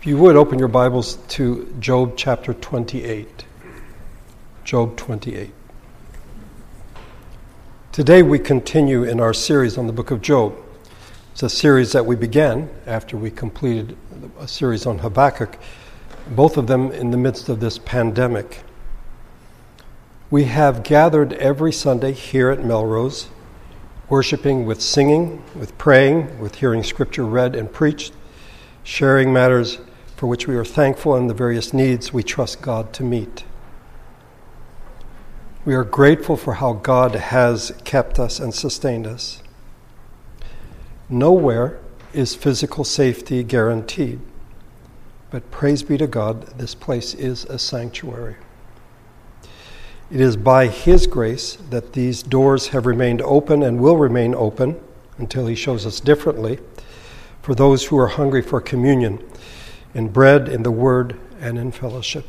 If 0.00 0.06
you 0.06 0.16
would 0.16 0.34
open 0.34 0.58
your 0.58 0.68
Bibles 0.68 1.16
to 1.28 1.76
Job 1.78 2.14
chapter 2.16 2.54
28. 2.54 3.44
Job 4.64 4.96
28. 4.96 5.52
Today 7.92 8.22
we 8.22 8.38
continue 8.38 9.04
in 9.04 9.20
our 9.20 9.34
series 9.34 9.76
on 9.76 9.86
the 9.86 9.92
book 9.92 10.10
of 10.10 10.22
Job. 10.22 10.56
It's 11.32 11.42
a 11.42 11.50
series 11.50 11.92
that 11.92 12.06
we 12.06 12.16
began 12.16 12.70
after 12.86 13.18
we 13.18 13.30
completed 13.30 13.94
a 14.38 14.48
series 14.48 14.86
on 14.86 15.00
Habakkuk, 15.00 15.58
both 16.30 16.56
of 16.56 16.66
them 16.66 16.90
in 16.92 17.10
the 17.10 17.18
midst 17.18 17.50
of 17.50 17.60
this 17.60 17.76
pandemic. 17.76 18.62
We 20.30 20.44
have 20.44 20.82
gathered 20.82 21.34
every 21.34 21.74
Sunday 21.74 22.12
here 22.12 22.48
at 22.48 22.64
Melrose, 22.64 23.28
worshiping 24.08 24.64
with 24.64 24.80
singing, 24.80 25.44
with 25.54 25.76
praying, 25.76 26.40
with 26.40 26.54
hearing 26.54 26.84
scripture 26.84 27.26
read 27.26 27.54
and 27.54 27.70
preached, 27.70 28.14
sharing 28.82 29.30
matters 29.30 29.76
for 30.20 30.26
which 30.26 30.46
we 30.46 30.54
are 30.54 30.66
thankful 30.66 31.14
and 31.14 31.30
the 31.30 31.34
various 31.34 31.72
needs 31.72 32.12
we 32.12 32.22
trust 32.22 32.60
God 32.60 32.92
to 32.92 33.02
meet. 33.02 33.42
We 35.64 35.74
are 35.74 35.82
grateful 35.82 36.36
for 36.36 36.52
how 36.52 36.74
God 36.74 37.14
has 37.14 37.72
kept 37.84 38.18
us 38.18 38.38
and 38.38 38.52
sustained 38.52 39.06
us. 39.06 39.42
Nowhere 41.08 41.80
is 42.12 42.34
physical 42.34 42.84
safety 42.84 43.42
guaranteed, 43.42 44.20
but 45.30 45.50
praise 45.50 45.82
be 45.82 45.96
to 45.96 46.06
God, 46.06 46.48
this 46.58 46.74
place 46.74 47.14
is 47.14 47.46
a 47.46 47.58
sanctuary. 47.58 48.36
It 50.10 50.20
is 50.20 50.36
by 50.36 50.66
His 50.66 51.06
grace 51.06 51.56
that 51.70 51.94
these 51.94 52.22
doors 52.22 52.68
have 52.68 52.84
remained 52.84 53.22
open 53.22 53.62
and 53.62 53.80
will 53.80 53.96
remain 53.96 54.34
open 54.34 54.78
until 55.16 55.46
He 55.46 55.54
shows 55.54 55.86
us 55.86 55.98
differently 55.98 56.58
for 57.40 57.54
those 57.54 57.86
who 57.86 57.96
are 57.96 58.08
hungry 58.08 58.42
for 58.42 58.60
communion 58.60 59.26
in 59.94 60.08
bread, 60.08 60.48
in 60.48 60.62
the 60.62 60.70
word, 60.70 61.18
and 61.40 61.58
in 61.58 61.72
fellowship. 61.72 62.26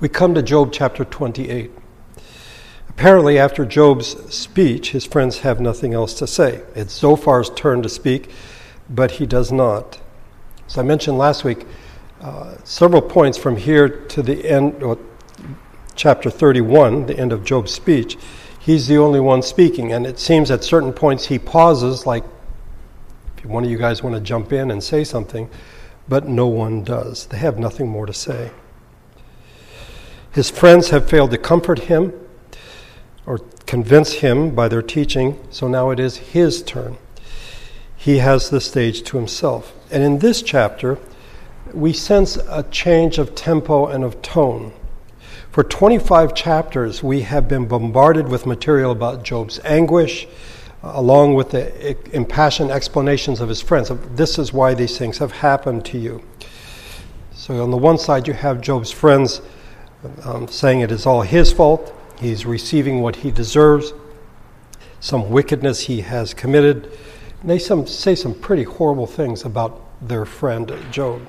We 0.00 0.08
come 0.08 0.34
to 0.34 0.42
Job 0.42 0.72
chapter 0.72 1.04
28. 1.04 1.70
Apparently, 2.88 3.38
after 3.38 3.64
Job's 3.64 4.34
speech, 4.34 4.92
his 4.92 5.04
friends 5.04 5.40
have 5.40 5.60
nothing 5.60 5.92
else 5.92 6.14
to 6.14 6.26
say. 6.26 6.62
It's 6.74 6.98
Zophar's 6.98 7.50
turn 7.50 7.82
to 7.82 7.88
speak, 7.88 8.30
but 8.88 9.12
he 9.12 9.26
does 9.26 9.52
not. 9.52 10.00
As 10.66 10.78
I 10.78 10.82
mentioned 10.82 11.18
last 11.18 11.44
week, 11.44 11.66
uh, 12.20 12.56
several 12.64 13.02
points 13.02 13.36
from 13.36 13.56
here 13.56 13.88
to 13.88 14.22
the 14.22 14.46
end, 14.46 14.82
or 14.82 14.98
chapter 15.94 16.30
31, 16.30 17.06
the 17.06 17.18
end 17.18 17.32
of 17.32 17.44
Job's 17.44 17.72
speech, 17.72 18.16
he's 18.58 18.86
the 18.86 18.96
only 18.96 19.20
one 19.20 19.42
speaking. 19.42 19.92
And 19.92 20.06
it 20.06 20.18
seems 20.18 20.50
at 20.50 20.64
certain 20.64 20.92
points 20.92 21.26
he 21.26 21.38
pauses, 21.38 22.06
like 22.06 22.24
if 23.42 23.46
one 23.46 23.64
of 23.64 23.70
you 23.70 23.78
guys 23.78 24.02
want 24.02 24.14
to 24.14 24.20
jump 24.20 24.52
in 24.52 24.70
and 24.70 24.82
say 24.82 25.04
something, 25.04 25.48
but 26.08 26.28
no 26.28 26.46
one 26.46 26.84
does. 26.84 27.26
They 27.26 27.38
have 27.38 27.58
nothing 27.58 27.88
more 27.88 28.06
to 28.06 28.12
say. 28.12 28.50
His 30.32 30.50
friends 30.50 30.90
have 30.90 31.08
failed 31.08 31.30
to 31.32 31.38
comfort 31.38 31.80
him 31.80 32.12
or 33.26 33.38
convince 33.66 34.12
him 34.14 34.54
by 34.54 34.68
their 34.68 34.82
teaching, 34.82 35.38
so 35.50 35.68
now 35.68 35.90
it 35.90 35.98
is 35.98 36.16
his 36.16 36.62
turn. 36.62 36.98
He 37.96 38.18
has 38.18 38.50
the 38.50 38.60
stage 38.60 39.02
to 39.04 39.16
himself. 39.16 39.72
And 39.90 40.02
in 40.02 40.18
this 40.18 40.42
chapter, 40.42 40.98
we 41.72 41.92
sense 41.92 42.36
a 42.36 42.64
change 42.70 43.18
of 43.18 43.34
tempo 43.34 43.86
and 43.86 44.04
of 44.04 44.22
tone. 44.22 44.72
For 45.50 45.64
25 45.64 46.34
chapters, 46.34 47.02
we 47.02 47.22
have 47.22 47.48
been 47.48 47.66
bombarded 47.66 48.28
with 48.28 48.46
material 48.46 48.92
about 48.92 49.24
Job's 49.24 49.60
anguish, 49.64 50.28
along 50.82 51.34
with 51.34 51.50
the 51.50 51.96
impassioned 52.14 52.70
explanations 52.70 53.40
of 53.40 53.48
his 53.48 53.60
friends. 53.60 53.90
This 54.14 54.38
is 54.38 54.52
why 54.52 54.74
these 54.74 54.96
things 54.96 55.18
have 55.18 55.32
happened 55.32 55.84
to 55.86 55.98
you. 55.98 56.22
So, 57.32 57.62
on 57.62 57.70
the 57.70 57.76
one 57.76 57.98
side, 57.98 58.26
you 58.26 58.34
have 58.34 58.60
Job's 58.60 58.90
friends 58.90 59.40
um, 60.24 60.48
saying 60.48 60.80
it 60.80 60.90
is 60.90 61.06
all 61.06 61.22
his 61.22 61.52
fault, 61.52 61.94
he's 62.18 62.46
receiving 62.46 63.02
what 63.02 63.16
he 63.16 63.30
deserves, 63.30 63.92
some 65.00 65.30
wickedness 65.30 65.80
he 65.80 66.02
has 66.02 66.34
committed. 66.34 66.90
And 67.40 67.50
they 67.50 67.58
some, 67.58 67.86
say 67.86 68.14
some 68.14 68.34
pretty 68.34 68.64
horrible 68.64 69.06
things 69.06 69.44
about 69.44 69.80
their 70.06 70.24
friend 70.24 70.72
Job. 70.90 71.26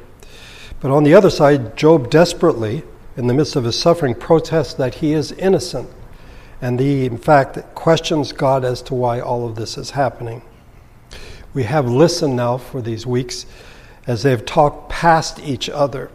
But 0.79 0.91
on 0.91 1.03
the 1.03 1.13
other 1.13 1.29
side, 1.29 1.77
Job 1.77 2.09
desperately, 2.09 2.83
in 3.15 3.27
the 3.27 3.33
midst 3.33 3.55
of 3.55 3.63
his 3.63 3.77
suffering, 3.77 4.15
protests 4.15 4.73
that 4.75 4.95
he 4.95 5.13
is 5.13 5.31
innocent 5.33 5.89
and 6.61 6.79
he, 6.79 7.05
in 7.05 7.17
fact, 7.17 7.57
questions 7.73 8.31
God 8.31 8.63
as 8.63 8.81
to 8.83 8.93
why 8.93 9.19
all 9.19 9.47
of 9.47 9.55
this 9.55 9.77
is 9.77 9.91
happening. 9.91 10.43
We 11.53 11.63
have 11.63 11.89
listened 11.89 12.35
now 12.35 12.57
for 12.57 12.81
these 12.81 13.05
weeks 13.05 13.45
as 14.07 14.23
they've 14.23 14.45
talked 14.45 14.89
past 14.89 15.39
each 15.39 15.69
other 15.69 16.11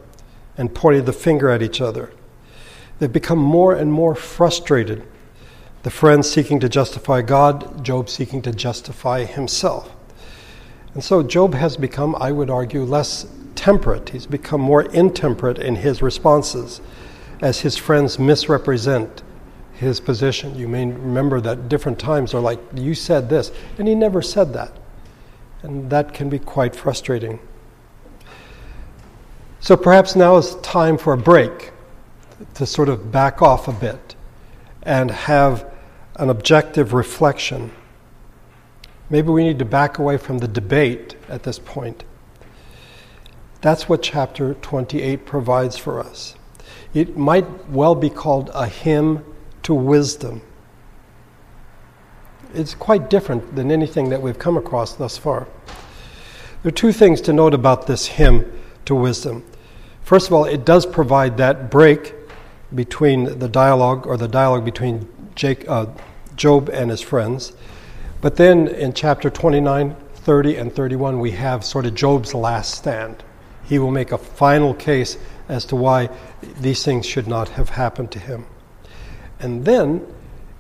and 0.57 0.75
pointed 0.75 1.05
the 1.05 1.13
finger 1.13 1.51
at 1.51 1.63
each 1.63 1.81
other. 1.81 2.13
They've 2.99 3.13
become 3.13 3.39
more 3.39 3.75
and 3.75 3.93
more 3.93 4.15
frustrated. 4.15 5.07
The 5.83 5.91
friends 5.91 6.31
seeking 6.31 6.61
to 6.61 6.69
justify 6.69 7.23
God, 7.23 7.85
Job 7.85 8.09
seeking 8.09 8.41
to 8.43 8.53
justify 8.53 9.25
himself. 9.25 9.93
And 10.95 11.05
so 11.05 11.23
Job 11.23 11.55
has 11.55 11.77
become, 11.77 12.17
I 12.17 12.33
would 12.33 12.49
argue, 12.49 12.85
less 12.85 13.27
temperate. 13.55 14.11
He's 14.11 14.27
become 14.27 14.61
more 14.61 14.83
intemperate 14.83 15.59
in 15.59 15.77
his 15.77 16.01
responses 16.01 16.81
as 17.43 17.61
his 17.61 17.77
friends 17.77 18.19
misrepresent 18.19 19.23
his 19.77 20.01
position. 20.01 20.55
You 20.55 20.69
may 20.69 20.87
remember 20.87 21.41
that 21.43 21.69
different 21.69 21.99
times 21.99 22.35
are 22.35 22.41
like, 22.41 22.59
you 22.75 22.95
said 22.95 23.29
this, 23.29 23.53
and 23.79 23.87
he 23.87 23.95
never 23.95 24.23
said 24.23 24.53
that. 24.55 24.73
And 25.63 25.91
that 25.91 26.15
can 26.15 26.29
be 26.29 26.39
quite 26.39 26.75
frustrating. 26.75 27.39
So 29.61 29.77
perhaps 29.77 30.17
now 30.17 30.37
is 30.37 30.55
time 30.57 30.97
for 30.97 31.13
a 31.13 31.19
break 31.19 31.73
to 32.55 32.67
sort 32.67 32.89
of 32.89 33.11
back 33.11 33.43
off 33.43 33.69
a 33.69 33.73
bit 33.73 34.15
and 34.83 35.11
have 35.11 35.71
an 36.17 36.31
objective 36.31 36.93
reflection. 36.93 37.73
Maybe 39.11 39.29
we 39.29 39.43
need 39.43 39.59
to 39.59 39.65
back 39.65 39.99
away 39.99 40.17
from 40.19 40.39
the 40.39 40.49
debate 40.49 41.17
at 41.29 41.43
this 41.43 41.59
point. 41.59 42.05
That's 43.61 43.89
what 43.89 44.03
chapter 44.03 44.55
28 44.55 45.27
provides 45.27 45.77
for 45.77 46.01
us. 46.01 46.35
It 46.95 47.17
might 47.17 47.69
well 47.69 47.95
be 47.95 48.11
called 48.11 48.51
a 48.55 48.69
hymn 48.69 49.25
to 49.67 49.75
wisdom. 49.75 50.41
It's 52.55 52.73
quite 52.73 53.11
different 53.11 53.57
than 53.57 53.73
anything 53.73 54.11
that 54.11 54.23
we've 54.23 54.39
come 54.39 54.57
across 54.57 54.95
thus 54.95 55.19
far. 55.19 55.49
There 56.63 56.69
are 56.69 56.71
two 56.71 56.93
things 56.93 57.21
to 57.23 57.33
note 57.33 57.53
about 57.53 57.89
this 57.89 58.07
hymn 58.07 58.63
to 58.85 58.95
wisdom. 58.95 59.45
First 60.05 60.29
of 60.29 60.35
all, 60.35 60.45
it 60.45 60.65
does 60.65 60.87
provide 60.87 61.37
that 61.39 61.69
break 61.69 62.15
between 62.77 63.41
the 63.41 63.49
dialogue 63.49 64.07
or 64.07 64.17
the 64.17 64.29
dialogue 64.29 64.65
between 64.65 65.09
Jake, 65.35 65.69
uh, 65.69 65.87
Job 66.37 66.69
and 66.69 66.89
his 66.89 67.01
friends. 67.01 67.53
But 68.21 68.37
then 68.37 68.69
in 68.69 68.93
chapter 68.93 69.31
29, 69.31 69.97
30, 70.15 70.57
and 70.59 70.73
31, 70.73 71.19
we 71.19 71.33
have 71.33 71.65
sort 71.65 71.87
of 71.87 71.97
Job's 71.97 72.35
last 72.35 72.73
stand. 72.73 73.25
He 73.65 73.81
will 73.81 73.91
make 73.91 74.13
a 74.13 74.19
final 74.19 74.75
case 74.75 75.19
as 75.49 75.65
to 75.65 75.75
why 75.75 76.09
these 76.61 76.85
things 76.85 77.05
should 77.05 77.27
not 77.27 77.49
have 77.49 77.71
happened 77.71 78.13
to 78.13 78.21
him. 78.21 78.47
And 79.39 79.65
then 79.65 80.07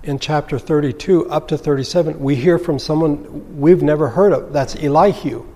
in 0.02 0.18
chapter 0.18 0.58
32 0.58 1.28
up 1.30 1.48
to 1.48 1.58
37, 1.58 2.20
we 2.20 2.36
hear 2.36 2.58
from 2.58 2.78
someone 2.78 3.58
we've 3.58 3.82
never 3.82 4.10
heard 4.10 4.32
of. 4.32 4.52
That's 4.52 4.76
Elihu. 4.76 5.46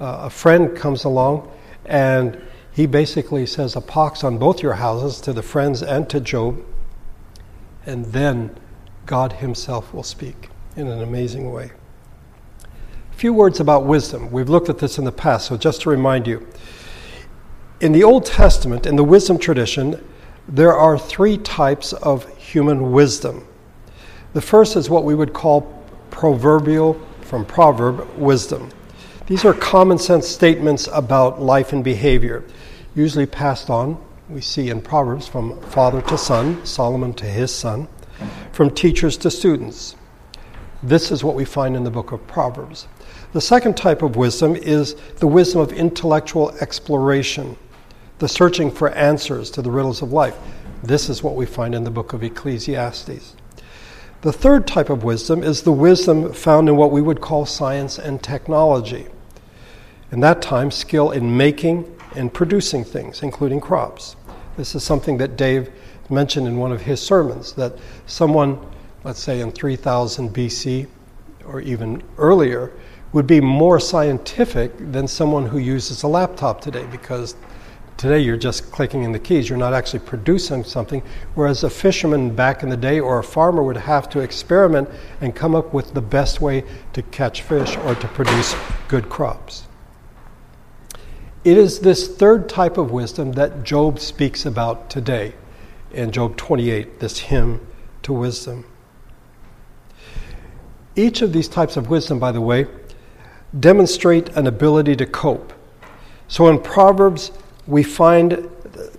Uh, 0.00 0.20
a 0.22 0.30
friend 0.30 0.76
comes 0.76 1.04
along 1.04 1.50
and 1.84 2.40
he 2.72 2.86
basically 2.86 3.46
says 3.46 3.74
a 3.74 3.80
pox 3.80 4.22
on 4.22 4.38
both 4.38 4.62
your 4.62 4.74
houses 4.74 5.20
to 5.22 5.32
the 5.32 5.42
friends 5.42 5.82
and 5.82 6.08
to 6.10 6.20
Job. 6.20 6.62
And 7.86 8.04
then 8.06 8.58
God 9.06 9.34
Himself 9.34 9.94
will 9.94 10.02
speak 10.02 10.50
in 10.76 10.86
an 10.88 11.00
amazing 11.00 11.50
way. 11.50 11.70
A 12.62 13.14
few 13.14 13.32
words 13.32 13.60
about 13.60 13.86
wisdom. 13.86 14.30
We've 14.30 14.48
looked 14.48 14.68
at 14.68 14.78
this 14.78 14.98
in 14.98 15.04
the 15.04 15.12
past, 15.12 15.46
so 15.46 15.56
just 15.56 15.80
to 15.82 15.90
remind 15.90 16.26
you. 16.26 16.46
In 17.80 17.92
the 17.92 18.04
Old 18.04 18.26
Testament, 18.26 18.84
in 18.84 18.96
the 18.96 19.04
wisdom 19.04 19.38
tradition, 19.38 20.04
there 20.48 20.74
are 20.74 20.98
three 20.98 21.38
types 21.38 21.92
of 21.92 22.26
human 22.38 22.92
wisdom. 22.92 23.46
The 24.32 24.40
first 24.40 24.76
is 24.76 24.88
what 24.88 25.04
we 25.04 25.14
would 25.14 25.32
call 25.32 25.62
proverbial, 26.10 27.00
from 27.22 27.44
proverb, 27.44 28.08
wisdom. 28.16 28.70
These 29.26 29.44
are 29.44 29.54
common 29.54 29.98
sense 29.98 30.28
statements 30.28 30.88
about 30.92 31.42
life 31.42 31.72
and 31.72 31.82
behavior, 31.82 32.44
usually 32.94 33.26
passed 33.26 33.70
on, 33.70 34.00
we 34.28 34.40
see 34.40 34.70
in 34.70 34.80
Proverbs, 34.80 35.26
from 35.26 35.60
father 35.62 36.00
to 36.02 36.18
son, 36.18 36.64
Solomon 36.64 37.12
to 37.14 37.24
his 37.26 37.52
son, 37.52 37.88
from 38.52 38.70
teachers 38.70 39.16
to 39.18 39.30
students. 39.30 39.96
This 40.82 41.10
is 41.10 41.24
what 41.24 41.34
we 41.34 41.44
find 41.44 41.76
in 41.76 41.82
the 41.82 41.90
book 41.90 42.12
of 42.12 42.24
Proverbs. 42.26 42.86
The 43.32 43.40
second 43.40 43.76
type 43.76 44.02
of 44.02 44.16
wisdom 44.16 44.54
is 44.54 44.94
the 45.16 45.26
wisdom 45.26 45.60
of 45.60 45.72
intellectual 45.72 46.50
exploration 46.60 47.56
the 48.18 48.28
searching 48.28 48.70
for 48.70 48.90
answers 48.90 49.50
to 49.50 49.62
the 49.62 49.70
riddles 49.70 50.02
of 50.02 50.12
life. 50.12 50.36
This 50.82 51.08
is 51.08 51.22
what 51.22 51.34
we 51.34 51.46
find 51.46 51.74
in 51.74 51.84
the 51.84 51.90
book 51.90 52.12
of 52.12 52.22
Ecclesiastes. 52.22 53.34
The 54.22 54.32
third 54.32 54.66
type 54.66 54.88
of 54.88 55.04
wisdom 55.04 55.42
is 55.42 55.62
the 55.62 55.72
wisdom 55.72 56.32
found 56.32 56.68
in 56.68 56.76
what 56.76 56.90
we 56.90 57.02
would 57.02 57.20
call 57.20 57.44
science 57.44 57.98
and 57.98 58.22
technology. 58.22 59.06
In 60.10 60.20
that 60.20 60.40
time, 60.40 60.70
skill 60.70 61.10
in 61.10 61.36
making 61.36 61.92
and 62.14 62.32
producing 62.32 62.84
things, 62.84 63.22
including 63.22 63.60
crops. 63.60 64.16
This 64.56 64.74
is 64.74 64.82
something 64.82 65.18
that 65.18 65.36
Dave 65.36 65.70
mentioned 66.08 66.46
in 66.46 66.56
one 66.56 66.72
of 66.72 66.80
his 66.80 67.00
sermons 67.00 67.52
that 67.52 67.74
someone, 68.06 68.58
let's 69.04 69.20
say 69.20 69.40
in 69.40 69.52
3000 69.52 70.32
BC 70.34 70.86
or 71.44 71.60
even 71.60 72.02
earlier, 72.16 72.72
would 73.12 73.26
be 73.26 73.40
more 73.40 73.78
scientific 73.78 74.72
than 74.92 75.06
someone 75.06 75.46
who 75.46 75.58
uses 75.58 76.02
a 76.02 76.08
laptop 76.08 76.60
today 76.60 76.86
because 76.90 77.36
today 77.96 78.20
you're 78.20 78.36
just 78.36 78.70
clicking 78.70 79.02
in 79.02 79.12
the 79.12 79.18
keys, 79.18 79.48
you're 79.48 79.58
not 79.58 79.72
actually 79.72 80.00
producing 80.00 80.64
something. 80.64 81.02
Whereas 81.34 81.64
a 81.64 81.70
fisherman 81.70 82.34
back 82.34 82.62
in 82.62 82.68
the 82.68 82.76
day 82.76 83.00
or 83.00 83.18
a 83.18 83.24
farmer 83.24 83.62
would 83.62 83.76
have 83.76 84.08
to 84.10 84.20
experiment 84.20 84.88
and 85.20 85.34
come 85.34 85.54
up 85.54 85.72
with 85.72 85.94
the 85.94 86.02
best 86.02 86.40
way 86.40 86.64
to 86.92 87.02
catch 87.02 87.42
fish 87.42 87.76
or 87.78 87.94
to 87.94 88.08
produce 88.08 88.54
good 88.88 89.08
crops. 89.08 89.66
It 91.44 91.56
is 91.56 91.80
this 91.80 92.08
third 92.08 92.48
type 92.48 92.76
of 92.76 92.90
wisdom 92.90 93.32
that 93.32 93.62
Job 93.62 94.00
speaks 94.00 94.44
about 94.44 94.90
today 94.90 95.34
in 95.92 96.10
Job 96.10 96.36
28, 96.36 96.98
this 96.98 97.18
hymn 97.18 97.64
to 98.02 98.12
wisdom. 98.12 98.64
Each 100.96 101.22
of 101.22 101.32
these 101.32 101.48
types 101.48 101.76
of 101.76 101.88
wisdom, 101.88 102.18
by 102.18 102.32
the 102.32 102.40
way, 102.40 102.66
demonstrate 103.58 104.28
an 104.30 104.46
ability 104.46 104.96
to 104.96 105.06
cope. 105.06 105.52
So 106.26 106.48
in 106.48 106.58
Proverbs, 106.58 107.30
we 107.66 107.82
find 107.82 108.48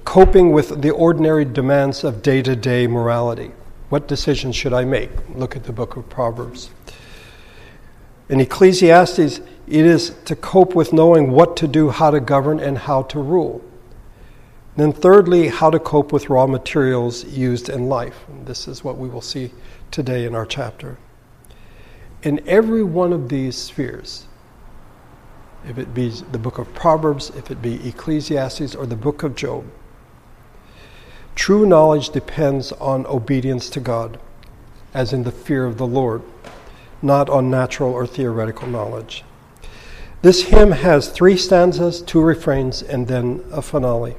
coping 0.04 0.52
with 0.52 0.82
the 0.82 0.90
ordinary 0.90 1.46
demands 1.46 2.04
of 2.04 2.22
day 2.22 2.42
to 2.42 2.56
day 2.56 2.88
morality. 2.88 3.52
What 3.90 4.08
decisions 4.08 4.56
should 4.56 4.74
I 4.74 4.84
make? 4.84 5.10
Look 5.36 5.56
at 5.56 5.64
the 5.64 5.72
book 5.72 5.96
of 5.96 6.10
Proverbs. 6.10 6.70
In 8.30 8.42
Ecclesiastes, 8.42 9.40
it 9.68 9.86
is 9.86 10.16
to 10.26 10.36
cope 10.36 10.76
with 10.76 10.92
knowing 10.92 11.32
what 11.32 11.56
to 11.58 11.68
do, 11.68 11.90
how 11.90 12.12
to 12.12 12.20
govern, 12.20 12.60
and 12.60 12.78
how 12.78 13.04
to 13.04 13.20
rule. 13.20 13.62
Then, 14.76 14.92
thirdly, 14.92 15.48
how 15.48 15.70
to 15.70 15.80
cope 15.80 16.12
with 16.12 16.30
raw 16.30 16.46
materials 16.46 17.24
used 17.26 17.70
in 17.70 17.88
life. 17.88 18.26
And 18.28 18.46
this 18.46 18.68
is 18.68 18.84
what 18.84 18.98
we 18.98 19.08
will 19.08 19.22
see 19.22 19.52
today 19.92 20.26
in 20.26 20.36
our 20.36 20.46
chapter. 20.46 20.98
In 22.24 22.44
every 22.48 22.84
one 22.84 23.14
of 23.14 23.30
these 23.30 23.58
spheres, 23.58 24.28
if 25.68 25.78
it 25.78 25.94
be 25.94 26.10
the 26.10 26.38
book 26.38 26.58
of 26.58 26.74
Proverbs, 26.74 27.30
if 27.32 27.52
it 27.52 27.62
be 27.62 27.88
Ecclesiastes, 27.88 28.74
or 28.74 28.86
the 28.86 28.96
book 28.96 29.24
of 29.24 29.36
Job, 29.36 29.66
true 31.36 31.66
knowledge 31.66 32.10
depends 32.10 32.72
on 32.74 33.06
obedience 33.08 33.70
to 33.72 33.80
God, 33.80 34.20
as 34.94 35.12
in 35.12 35.24
the 35.24 35.32
fear 35.32 35.66
of 35.66 35.78
the 35.78 35.88
Lord, 35.88 36.22
not 37.02 37.30
on 37.30 37.52
natural 37.52 37.92
or 37.92 38.08
theoretical 38.08 38.68
knowledge. 38.68 39.24
This 40.22 40.44
hymn 40.44 40.72
has 40.72 41.10
three 41.10 41.38
stanzas, 41.38 42.02
two 42.02 42.22
refrains, 42.22 42.82
and 42.82 43.08
then 43.08 43.44
a 43.52 43.62
finale. 43.62 44.16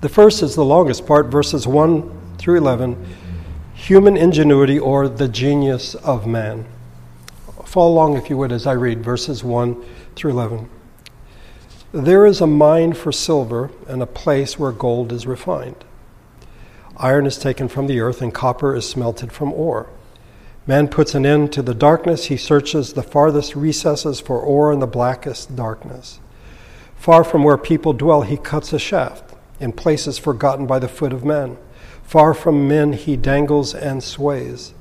The 0.00 0.08
first 0.08 0.42
is 0.42 0.54
the 0.54 0.64
longest 0.64 1.06
part, 1.06 1.26
verses 1.26 1.66
1 1.66 2.36
through 2.36 2.58
11 2.58 3.16
Human 3.74 4.16
Ingenuity 4.16 4.78
or 4.78 5.08
the 5.08 5.28
Genius 5.28 5.94
of 5.94 6.26
Man. 6.26 6.66
Follow 7.64 7.92
along, 7.92 8.16
if 8.16 8.28
you 8.28 8.36
would, 8.36 8.52
as 8.52 8.66
I 8.66 8.72
read 8.72 9.04
verses 9.04 9.44
1 9.44 9.82
through 10.16 10.32
11. 10.32 10.68
There 11.92 12.26
is 12.26 12.40
a 12.40 12.46
mine 12.46 12.94
for 12.94 13.12
silver 13.12 13.70
and 13.86 14.02
a 14.02 14.06
place 14.06 14.58
where 14.58 14.72
gold 14.72 15.12
is 15.12 15.26
refined. 15.26 15.84
Iron 16.96 17.26
is 17.26 17.38
taken 17.38 17.68
from 17.68 17.86
the 17.86 18.00
earth 18.00 18.22
and 18.22 18.34
copper 18.34 18.74
is 18.74 18.88
smelted 18.88 19.30
from 19.30 19.52
ore. 19.52 19.88
Man 20.66 20.88
puts 20.88 21.14
an 21.14 21.24
end 21.24 21.52
to 21.52 21.62
the 21.62 21.74
darkness. 21.74 22.24
He 22.24 22.36
searches 22.36 22.92
the 22.94 23.02
farthest 23.02 23.54
recesses 23.54 24.18
for 24.18 24.40
ore 24.40 24.72
in 24.72 24.80
the 24.80 24.86
blackest 24.86 25.54
darkness. 25.54 26.18
Far 26.96 27.22
from 27.22 27.44
where 27.44 27.58
people 27.58 27.92
dwell, 27.92 28.22
he 28.22 28.36
cuts 28.36 28.72
a 28.72 28.78
shaft 28.78 29.34
in 29.60 29.72
places 29.72 30.18
forgotten 30.18 30.66
by 30.66 30.78
the 30.78 30.88
foot 30.88 31.12
of 31.12 31.24
men. 31.24 31.56
Far 32.02 32.34
from 32.34 32.66
men, 32.66 32.94
he 32.94 33.16
dangles 33.16 33.74
and 33.74 34.02
sways. 34.02 34.74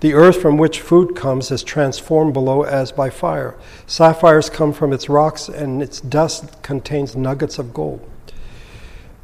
The 0.00 0.14
earth 0.14 0.40
from 0.40 0.58
which 0.58 0.80
food 0.80 1.16
comes 1.16 1.50
is 1.50 1.62
transformed 1.62 2.32
below 2.32 2.62
as 2.62 2.92
by 2.92 3.10
fire. 3.10 3.56
Sapphires 3.86 4.48
come 4.48 4.72
from 4.72 4.92
its 4.92 5.08
rocks, 5.08 5.48
and 5.48 5.82
its 5.82 6.00
dust 6.00 6.62
contains 6.62 7.16
nuggets 7.16 7.58
of 7.58 7.74
gold. 7.74 8.08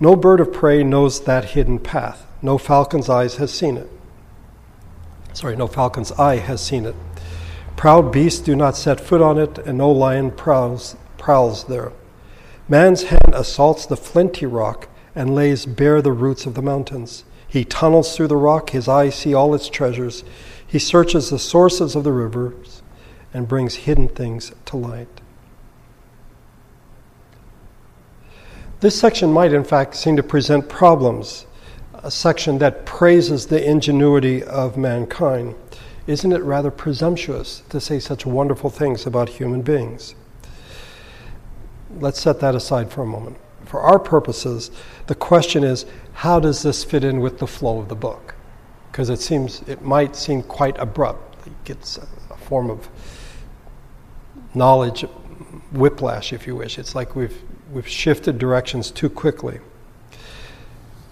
No 0.01 0.17
bird 0.17 0.41
of 0.41 0.53
prey 0.53 0.83
knows 0.83 1.25
that 1.25 1.51
hidden 1.51 1.79
path. 1.79 2.27
No 2.43 2.59
falcon's 2.59 3.09
eyes 3.09 3.37
has 3.37 3.53
seen 3.53 3.77
it 3.77 3.89
sorry, 5.35 5.57
no 5.57 5.67
falcon's 5.67 6.13
eye 6.13 6.37
has 6.37 6.61
seen 6.61 6.87
it. 6.87 6.95
Proud 7.77 8.13
beasts 8.13 8.41
do 8.41 8.55
not 8.55 8.77
set 8.77 9.01
foot 9.01 9.21
on 9.21 9.39
it, 9.39 9.59
and 9.59 9.77
no 9.77 9.91
lion 9.91 10.31
prowls, 10.31 10.97
prowls 11.19 11.65
there. 11.65 11.93
Man's 12.69 13.05
hand 13.05 13.35
assaults 13.35 13.85
the 13.85 13.97
flinty 13.97 14.47
rock 14.47 14.89
and 15.15 15.35
lays 15.35 15.67
bare 15.67 16.01
the 16.01 16.13
roots 16.13 16.47
of 16.47 16.55
the 16.55 16.63
mountains. 16.63 17.25
He 17.47 17.65
tunnels 17.65 18.17
through 18.17 18.29
the 18.29 18.37
rock, 18.37 18.71
his 18.71 18.89
eyes 18.89 19.15
see 19.15 19.35
all 19.35 19.55
its 19.55 19.69
treasures. 19.69 20.25
He 20.75 20.81
searches 20.81 21.31
the 21.31 21.39
sources 21.39 21.95
of 21.95 22.03
the 22.03 22.11
rivers 22.11 22.83
and 23.33 23.47
brings 23.47 23.77
hidden 23.77 24.09
things 24.09 24.51
to 24.65 24.77
light. 24.77 25.21
This 28.81 28.99
section 28.99 29.33
might, 29.33 29.53
in 29.53 29.63
fact, 29.63 29.95
seem 29.95 30.17
to 30.17 30.23
present 30.25 30.69
problems 30.69 31.47
a 31.93 32.11
section 32.11 32.59
that 32.59 32.87
praises 32.87 33.47
the 33.47 33.65
ingenuity 33.65 34.43
of 34.43 34.77
mankind. 34.77 35.55
Isn't 36.09 36.33
it 36.33 36.43
rather 36.43 36.73
presumptuous 36.73 37.63
to 37.69 37.81
say 37.81 38.01
such 38.01 38.27
wonderful 38.27 38.69
things 38.69 39.07
about 39.07 39.29
human 39.29 39.63
beings? 39.63 40.17
Let's 42.01 42.21
set 42.21 42.41
that 42.41 42.57
aside 42.57 42.91
for 42.91 43.03
a 43.03 43.07
moment. 43.07 43.37
For 43.65 43.81
our 43.81 44.01
purposes, 44.01 44.73
the 45.07 45.15
question 45.15 45.63
is 45.63 45.87
how 46.15 46.41
does 46.41 46.65
this 46.65 46.83
fit 46.83 47.05
in 47.05 47.21
with 47.21 47.39
the 47.39 47.47
flow 47.47 47.79
of 47.79 47.89
the 47.89 47.95
book? 47.95 48.34
Because 48.95 49.11
it 49.11 49.21
seems 49.21 49.63
it 49.67 49.83
might 49.83 50.15
seem 50.15 50.45
quite 50.45 50.79
abrupt. 50.79 51.47
It 51.49 51.65
gets 51.65 51.99
a 51.99 52.37
form 52.37 52.71
of 52.71 52.89
knowledge 54.55 55.03
whiplash, 55.73 56.33
if 56.33 56.47
you 56.47 56.55
wish. 56.55 56.79
It's 56.79 56.95
like 56.95 57.17
we've 57.17 57.43
we've 57.73 57.89
shifted 57.89 58.39
directions 58.39 58.93
too 58.93 59.11
quickly 59.11 59.59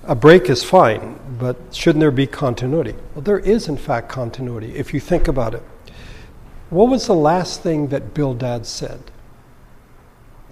a 0.05 0.15
break 0.15 0.51
is 0.51 0.65
fine, 0.65 1.19
but 1.39 1.57
shouldn't 1.73 2.01
there 2.01 2.11
be 2.11 2.27
continuity? 2.27 2.95
Well, 3.15 3.23
there 3.23 3.39
is, 3.39 3.69
in 3.69 3.77
fact, 3.77 4.09
continuity 4.09 4.75
if 4.75 4.93
you 4.93 5.01
think 5.01 5.29
about 5.29 5.55
it. 5.55 5.63
What 6.71 6.89
was 6.89 7.07
the 7.07 7.15
last 7.15 7.63
thing 7.63 7.89
that 7.89 8.15
Bildad 8.15 8.67
said? 8.67 9.01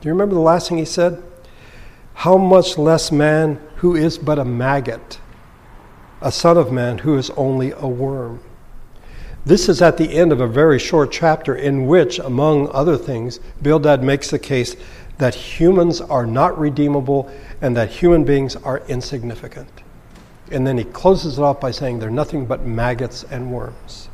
Do 0.01 0.09
you 0.09 0.13
remember 0.13 0.35
the 0.35 0.41
last 0.41 0.69
thing 0.69 0.79
he 0.79 0.85
said? 0.85 1.23
How 2.15 2.37
much 2.37 2.79
less 2.79 3.11
man 3.11 3.61
who 3.77 3.97
is 3.97 4.19
but 4.19 4.39
a 4.39 4.45
maggot, 4.45 5.19
a 6.21 6.33
son 6.33 6.57
of 6.57 6.71
man 6.71 6.99
who 6.99 7.17
is 7.17 7.31
only 7.31 7.73
a 7.73 7.87
worm. 7.87 8.43
This 9.45 9.69
is 9.69 9.81
at 9.81 9.97
the 9.97 10.13
end 10.13 10.33
of 10.33 10.41
a 10.41 10.47
very 10.47 10.79
short 10.79 11.11
chapter 11.11 11.55
in 11.55 11.87
which, 11.87 12.19
among 12.19 12.69
other 12.73 12.99
things, 12.99 13.41
Bildad 13.63 14.03
makes 14.03 14.29
the 14.31 14.39
case 14.39 14.77
that 15.17 15.35
humans 15.35 16.01
are 16.01 16.27
not 16.27 16.59
redeemable 16.59 17.31
and 17.61 17.77
that 17.77 17.91
human 17.91 18.25
beings 18.25 18.57
are 18.57 18.83
insignificant. 18.89 19.71
And 20.51 20.67
then 20.67 20.77
he 20.77 20.85
closes 20.85 21.39
it 21.39 21.43
off 21.43 21.61
by 21.61 21.71
saying 21.71 21.99
they're 21.99 22.11
nothing 22.11 22.45
but 22.45 22.67
maggots 22.67 23.25
and 23.25 23.53
worms. 23.53 24.09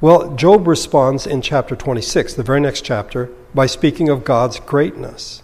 Well, 0.00 0.34
Job 0.36 0.68
responds 0.68 1.26
in 1.26 1.42
chapter 1.42 1.74
26, 1.74 2.34
the 2.34 2.42
very 2.42 2.60
next 2.60 2.82
chapter, 2.82 3.30
by 3.54 3.66
speaking 3.66 4.08
of 4.08 4.24
God's 4.24 4.60
greatness. 4.60 5.42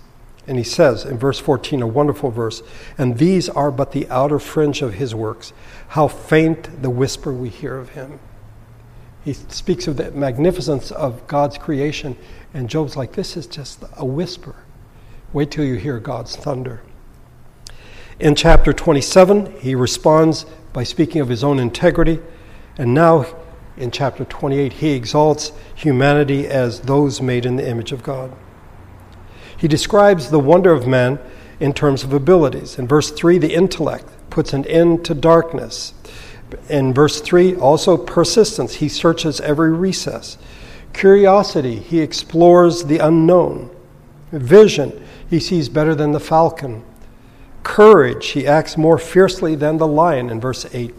And 0.52 0.59
he 0.59 0.64
says 0.64 1.06
in 1.06 1.16
verse 1.16 1.38
14, 1.38 1.80
a 1.80 1.87
wonderful 1.87 2.30
verse, 2.30 2.62
and 2.99 3.16
these 3.16 3.49
are 3.49 3.71
but 3.71 3.92
the 3.92 4.06
outer 4.11 4.38
fringe 4.38 4.82
of 4.82 4.92
his 4.92 5.14
works. 5.14 5.54
How 5.88 6.09
faint 6.09 6.82
the 6.82 6.90
whisper 6.90 7.32
we 7.32 7.49
hear 7.49 7.78
of 7.78 7.88
him. 7.88 8.21
He 9.25 9.32
speaks 9.32 9.88
of 9.88 9.97
the 9.97 10.11
magnificence 10.11 10.90
of 10.90 11.26
God's 11.26 11.56
creation, 11.56 12.18
and 12.52 12.68
Job's 12.68 12.99
like, 12.99 13.12
this 13.12 13.35
is 13.35 13.47
just 13.47 13.82
a 13.97 14.04
whisper. 14.04 14.54
Wait 15.32 15.50
till 15.50 15.64
you 15.64 15.76
hear 15.76 15.99
God's 15.99 16.37
thunder. 16.37 16.82
In 18.21 18.35
chapter 18.35 18.75
27, 18.75 19.59
he 19.59 19.75
responds 19.75 20.44
by 20.75 20.85
speaking 20.85 21.23
of 21.23 21.30
his 21.30 21.42
own 21.42 21.61
integrity, 21.61 22.21
and 22.76 22.92
now 22.92 23.25
in 23.78 23.90
chapter 23.90 24.26
28, 24.26 24.75
he 24.75 24.90
exalts 24.90 25.52
humanity 25.75 26.47
as 26.47 26.80
those 26.80 27.23
made 27.23 27.47
in 27.47 27.56
the 27.56 27.66
image 27.66 27.92
of 27.92 28.02
God. 28.02 28.30
He 29.62 29.69
describes 29.69 30.28
the 30.28 30.40
wonder 30.40 30.73
of 30.73 30.88
man 30.88 31.21
in 31.61 31.73
terms 31.73 32.02
of 32.02 32.12
abilities. 32.12 32.81
In 32.81 32.88
verse 32.88 33.12
3, 33.12 33.38
the 33.38 33.54
intellect 33.54 34.09
puts 34.28 34.52
an 34.52 34.66
end 34.66 35.04
to 35.04 35.14
darkness. 35.14 35.95
In 36.69 36.92
verse 36.92 37.21
3, 37.21 37.54
also 37.54 37.97
persistence. 37.97 38.75
He 38.75 38.88
searches 38.88 39.40
every 39.40 39.73
recess. 39.73 40.37
Curiosity, 40.92 41.78
he 41.78 42.00
explores 42.00 42.87
the 42.87 42.99
unknown. 42.99 43.71
Vision, 44.33 45.00
he 45.31 45.38
sees 45.38 45.69
better 45.69 45.95
than 45.95 46.11
the 46.11 46.19
falcon. 46.19 46.83
Courage, 47.62 48.31
he 48.31 48.49
acts 48.49 48.76
more 48.76 48.99
fiercely 48.99 49.54
than 49.54 49.76
the 49.76 49.87
lion 49.87 50.28
in 50.28 50.40
verse 50.40 50.66
8. 50.75 50.92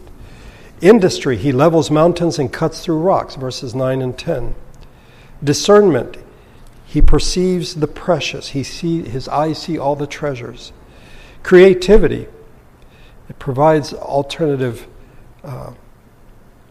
Industry, 0.80 1.36
he 1.36 1.52
levels 1.52 1.90
mountains 1.90 2.38
and 2.38 2.50
cuts 2.50 2.82
through 2.82 3.00
rocks, 3.00 3.34
verses 3.34 3.74
9 3.74 4.00
and 4.00 4.16
10. 4.16 4.54
Discernment, 5.42 6.16
he 6.94 7.02
perceives 7.02 7.74
the 7.74 7.88
precious. 7.88 8.50
He 8.50 8.62
see, 8.62 9.02
his 9.02 9.26
eyes 9.26 9.60
see 9.60 9.76
all 9.76 9.96
the 9.96 10.06
treasures. 10.06 10.72
Creativity, 11.42 12.28
it 13.28 13.36
provides 13.40 13.92
alternative, 13.92 14.86
uh, 15.42 15.72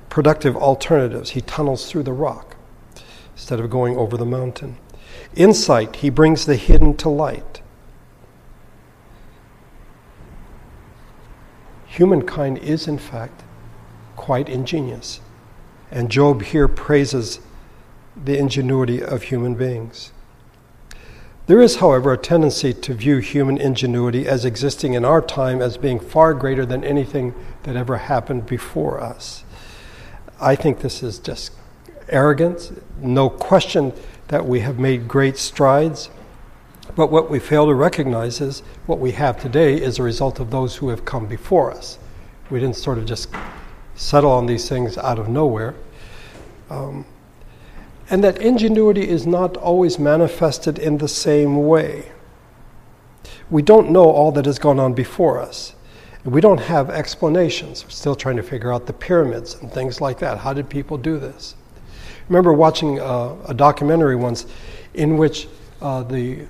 productive 0.08 0.56
alternatives. 0.56 1.32
He 1.32 1.42
tunnels 1.42 1.92
through 1.92 2.04
the 2.04 2.14
rock 2.14 2.56
instead 3.34 3.60
of 3.60 3.70
going 3.70 3.98
over 3.98 4.16
the 4.16 4.26
mountain. 4.26 4.78
Insight, 5.36 5.98
he 5.98 6.10
brings 6.10 6.46
the 6.46 6.56
hidden 6.56 6.96
to 6.98 7.10
light. 7.10 7.62
Humankind 11.88 12.60
is, 12.60 12.88
in 12.88 12.98
fact, 12.98 13.44
quite 14.16 14.48
ingenious. 14.48 15.20
And 15.92 16.10
Job 16.10 16.44
here 16.44 16.70
praises 16.70 17.42
the 18.16 18.38
ingenuity 18.38 19.04
of 19.04 19.24
human 19.24 19.56
beings. 19.56 20.13
There 21.46 21.60
is, 21.60 21.78
however, 21.78 22.14
a 22.14 22.18
tendency 22.18 22.74
to 22.74 22.94
view 22.94 23.18
human 23.18 23.58
ingenuity 23.58 24.28
as 24.30 24.46
existing 24.46 24.94
in 24.94 25.04
our 25.04 25.22
time 25.22 25.62
as 25.62 25.78
being 25.78 26.00
far 26.00 26.34
greater 26.34 26.66
than 26.66 26.86
anything 26.86 27.34
that 27.64 27.76
ever 27.76 27.98
happened 27.98 28.46
before 28.46 29.02
us. 29.02 29.44
I 30.40 30.56
think 30.56 30.80
this 30.80 31.04
is 31.04 31.20
just 31.20 31.52
arrogance. 32.08 32.72
No 32.98 33.30
question 33.30 33.92
that 34.30 34.46
we 34.46 34.62
have 34.62 34.80
made 34.80 35.10
great 35.10 35.38
strides. 35.38 36.10
But 36.96 37.12
what 37.12 37.30
we 37.30 37.40
fail 37.40 37.66
to 37.66 37.74
recognize 37.74 38.40
is 38.40 38.62
what 38.86 39.00
we 39.00 39.12
have 39.12 39.42
today 39.42 39.76
is 39.76 40.00
a 40.00 40.04
result 40.04 40.40
of 40.40 40.50
those 40.50 40.78
who 40.78 40.90
have 40.90 41.04
come 41.04 41.26
before 41.28 41.72
us. 41.72 42.00
We 42.50 42.62
didn't 42.62 42.78
sort 42.78 42.98
of 42.98 43.06
just 43.06 43.30
settle 43.96 44.32
on 44.32 44.46
these 44.46 44.70
things 44.70 44.98
out 44.98 45.20
of 45.20 45.28
nowhere. 45.28 45.76
Um, 46.70 47.06
and 48.10 48.24
that 48.24 48.38
ingenuity 48.40 49.08
is 49.08 49.26
not 49.26 49.58
always 49.58 49.98
manifested 49.98 50.78
in 50.78 50.98
the 50.98 51.08
same 51.08 51.66
way. 51.66 52.12
We 53.50 53.62
don't 53.62 53.92
know 53.92 54.10
all 54.10 54.32
that 54.34 54.46
has 54.46 54.60
gone 54.60 54.80
on 54.80 54.94
before 54.94 55.40
us. 55.40 55.74
We 56.26 56.42
don't 56.42 56.60
have 56.60 56.90
explanations. 56.90 57.84
We're 57.84 57.90
still 57.90 58.16
trying 58.16 58.38
to 58.38 58.44
figure 58.44 58.72
out 58.72 58.86
the 58.86 58.94
pyramids 58.94 59.56
and 59.56 59.72
things 59.72 60.00
like 60.00 60.20
that. 60.20 60.38
How 60.38 60.54
did 60.54 60.70
people 60.70 60.98
do 60.98 61.20
this? 61.20 61.56
Remember 62.30 62.54
watching 62.54 63.00
uh, 63.00 63.36
a 63.48 63.54
documentary 63.54 64.16
once 64.16 64.46
in 64.94 65.18
which 65.18 65.48
uh, 65.82 66.04
the, 66.04 66.48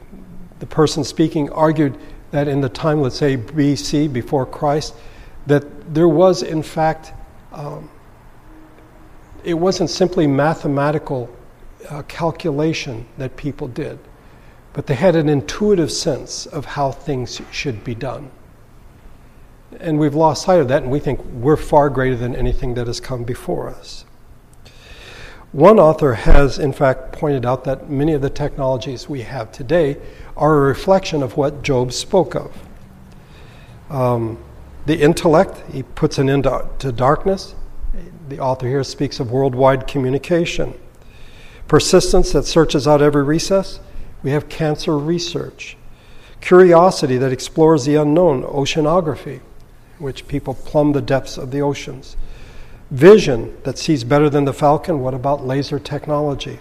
the 0.59 0.65
person 0.67 1.03
speaking 1.03 1.49
argued 1.49 1.97
that 2.31 2.47
in 2.47 2.61
the 2.61 2.69
time, 2.69 3.01
let's 3.01 3.15
say 3.15 3.37
BC, 3.37 4.11
before 4.11 4.45
Christ, 4.45 4.93
that 5.47 5.93
there 5.93 6.07
was 6.07 6.43
in 6.43 6.61
fact, 6.61 7.13
um, 7.51 7.89
it 9.43 9.55
wasn't 9.55 9.89
simply 9.89 10.27
mathematical 10.27 11.29
uh, 11.89 12.03
calculation 12.03 13.05
that 13.17 13.35
people 13.37 13.67
did, 13.67 13.99
but 14.73 14.87
they 14.87 14.95
had 14.95 15.15
an 15.15 15.29
intuitive 15.29 15.91
sense 15.91 16.45
of 16.45 16.65
how 16.65 16.91
things 16.91 17.41
should 17.51 17.83
be 17.83 17.95
done. 17.95 18.31
And 19.79 19.99
we've 19.99 20.15
lost 20.15 20.45
sight 20.45 20.59
of 20.59 20.67
that, 20.67 20.83
and 20.83 20.91
we 20.91 20.99
think 20.99 21.23
we're 21.25 21.57
far 21.57 21.89
greater 21.89 22.15
than 22.15 22.35
anything 22.35 22.75
that 22.75 22.87
has 22.87 22.99
come 22.99 23.23
before 23.23 23.69
us. 23.69 24.05
One 25.51 25.79
author 25.79 26.13
has, 26.13 26.57
in 26.57 26.73
fact, 26.73 27.11
pointed 27.11 27.45
out 27.45 27.63
that 27.65 27.89
many 27.89 28.13
of 28.13 28.21
the 28.21 28.29
technologies 28.29 29.07
we 29.07 29.21
have 29.21 29.51
today 29.51 29.97
are 30.35 30.55
a 30.55 30.61
reflection 30.61 31.21
of 31.21 31.37
what 31.37 31.61
Job 31.61 31.91
spoke 31.91 32.35
of. 32.35 32.51
Um, 33.89 34.43
the 34.87 34.99
intellect, 34.99 35.63
he 35.71 35.83
puts 35.83 36.17
an 36.17 36.29
end 36.29 36.45
to 36.79 36.91
darkness. 36.91 37.53
The 38.29 38.39
author 38.39 38.67
here 38.67 38.83
speaks 38.83 39.19
of 39.19 39.31
worldwide 39.31 39.87
communication 39.87 40.73
persistence 41.67 42.31
that 42.33 42.45
searches 42.45 42.87
out 42.87 43.01
every 43.01 43.23
recess. 43.23 43.79
We 44.21 44.31
have 44.31 44.49
cancer 44.49 44.97
research, 44.97 45.77
curiosity 46.39 47.17
that 47.17 47.33
explores 47.33 47.85
the 47.85 47.95
unknown, 47.95 48.43
oceanography, 48.43 49.41
in 49.97 50.05
which 50.05 50.27
people 50.27 50.53
plumb 50.53 50.93
the 50.93 51.01
depths 51.01 51.37
of 51.37 51.51
the 51.51 51.61
oceans, 51.61 52.15
vision 52.91 53.57
that 53.63 53.77
sees 53.77 54.03
better 54.03 54.29
than 54.29 54.45
the 54.45 54.53
falcon. 54.53 54.99
What 54.99 55.13
about 55.13 55.45
laser 55.45 55.79
technology? 55.79 56.59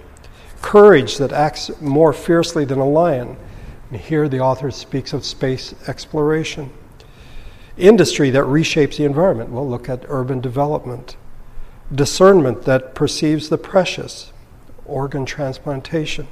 Courage 0.61 1.19
that 1.19 1.33
acts 1.33 1.71
more 1.81 2.13
fiercely 2.13 2.65
than 2.65 2.79
a 2.79 2.89
lion. 2.89 3.37
And 3.91 4.01
here 4.01 4.29
the 4.29 4.41
author 4.41 4.71
speaks 4.71 5.13
of 5.13 5.25
space 5.25 5.75
exploration. 5.87 6.71
Industry 7.77 8.31
that 8.31 8.45
reshapes 8.45 8.97
the 8.97 9.05
environment. 9.05 9.51
We'll 9.51 9.69
look 9.69 9.89
at 9.89 10.05
urban 10.09 10.41
development. 10.41 11.17
Discernment 11.95 12.63
that 12.63 12.95
perceives 12.95 13.49
the 13.49 13.59
precious 13.59 14.32
organ 14.87 15.25
transplantation. 15.25 16.27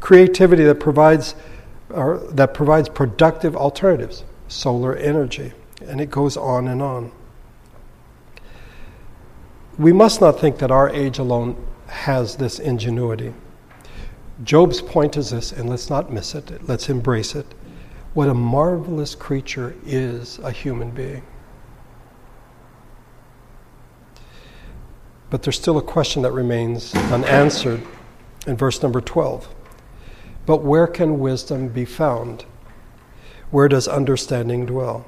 Creativity 0.00 0.64
that 0.64 0.76
provides, 0.80 1.34
or 1.90 2.18
that 2.30 2.54
provides 2.54 2.88
productive 2.88 3.56
alternatives, 3.56 4.24
solar 4.48 4.94
energy, 4.94 5.52
and 5.86 6.00
it 6.00 6.10
goes 6.10 6.36
on 6.36 6.68
and 6.68 6.82
on. 6.82 7.12
We 9.78 9.92
must 9.92 10.20
not 10.20 10.40
think 10.40 10.58
that 10.58 10.70
our 10.70 10.90
age 10.90 11.18
alone 11.18 11.56
has 11.86 12.36
this 12.36 12.58
ingenuity. 12.58 13.32
Job's 14.44 14.80
point 14.80 15.16
is 15.16 15.30
this, 15.30 15.52
and 15.52 15.68
let's 15.68 15.90
not 15.90 16.12
miss 16.12 16.34
it, 16.34 16.68
let's 16.68 16.88
embrace 16.88 17.34
it. 17.34 17.46
What 18.14 18.28
a 18.28 18.34
marvelous 18.34 19.14
creature 19.14 19.74
is 19.84 20.38
a 20.40 20.50
human 20.50 20.90
being. 20.90 21.22
But 25.30 25.42
there's 25.42 25.56
still 25.56 25.78
a 25.78 25.82
question 25.82 26.22
that 26.22 26.32
remains 26.32 26.94
unanswered 26.94 27.82
in 28.46 28.56
verse 28.56 28.82
number 28.82 29.00
12. 29.00 29.48
But 30.46 30.62
where 30.62 30.86
can 30.86 31.18
wisdom 31.18 31.68
be 31.68 31.84
found? 31.84 32.46
Where 33.50 33.68
does 33.68 33.86
understanding 33.88 34.66
dwell? 34.66 35.04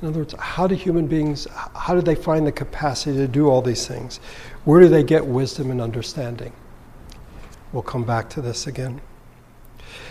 In 0.00 0.08
other 0.08 0.20
words, 0.20 0.34
how 0.38 0.66
do 0.66 0.74
human 0.74 1.06
beings, 1.06 1.46
how 1.74 1.94
do 1.94 2.00
they 2.00 2.14
find 2.14 2.46
the 2.46 2.52
capacity 2.52 3.16
to 3.18 3.28
do 3.28 3.48
all 3.48 3.62
these 3.62 3.86
things? 3.86 4.18
Where 4.64 4.80
do 4.80 4.88
they 4.88 5.04
get 5.04 5.24
wisdom 5.24 5.70
and 5.70 5.80
understanding? 5.80 6.52
We'll 7.72 7.82
come 7.82 8.04
back 8.04 8.28
to 8.30 8.40
this 8.40 8.66
again. 8.66 9.00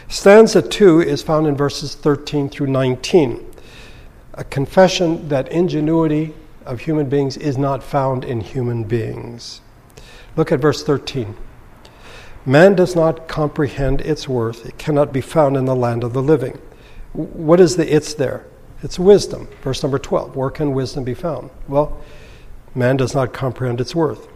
Stanza 0.07 0.61
2 0.61 1.01
is 1.01 1.21
found 1.21 1.47
in 1.47 1.55
verses 1.55 1.95
13 1.95 2.49
through 2.49 2.67
19. 2.67 3.45
A 4.35 4.43
confession 4.45 5.27
that 5.27 5.51
ingenuity 5.51 6.33
of 6.65 6.81
human 6.81 7.09
beings 7.09 7.37
is 7.37 7.57
not 7.57 7.83
found 7.83 8.23
in 8.23 8.41
human 8.41 8.83
beings. 8.83 9.61
Look 10.35 10.51
at 10.51 10.59
verse 10.59 10.83
13. 10.83 11.35
Man 12.45 12.75
does 12.75 12.95
not 12.95 13.27
comprehend 13.27 14.01
its 14.01 14.27
worth, 14.27 14.65
it 14.65 14.77
cannot 14.77 15.13
be 15.13 15.21
found 15.21 15.55
in 15.55 15.65
the 15.65 15.75
land 15.75 16.03
of 16.03 16.13
the 16.13 16.23
living. 16.23 16.59
What 17.13 17.59
is 17.59 17.75
the 17.75 17.93
it's 17.93 18.13
there? 18.13 18.45
It's 18.81 18.97
wisdom. 18.97 19.47
Verse 19.61 19.83
number 19.83 19.99
12. 19.99 20.35
Where 20.35 20.49
can 20.49 20.73
wisdom 20.73 21.03
be 21.03 21.13
found? 21.13 21.51
Well, 21.67 22.01
man 22.73 22.97
does 22.97 23.13
not 23.13 23.33
comprehend 23.33 23.79
its 23.79 23.93
worth. 23.93 24.27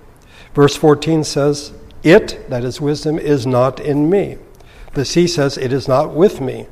Verse 0.53 0.75
14 0.75 1.23
says, 1.23 1.73
It, 2.03 2.47
that 2.49 2.63
is 2.63 2.79
wisdom, 2.79 3.17
is 3.17 3.47
not 3.47 3.79
in 3.79 4.09
me. 4.09 4.37
The 4.93 5.05
sea 5.05 5.27
says, 5.27 5.57
It 5.57 5.73
is 5.73 5.87
not 5.87 6.13
with 6.13 6.41
me. 6.41 6.67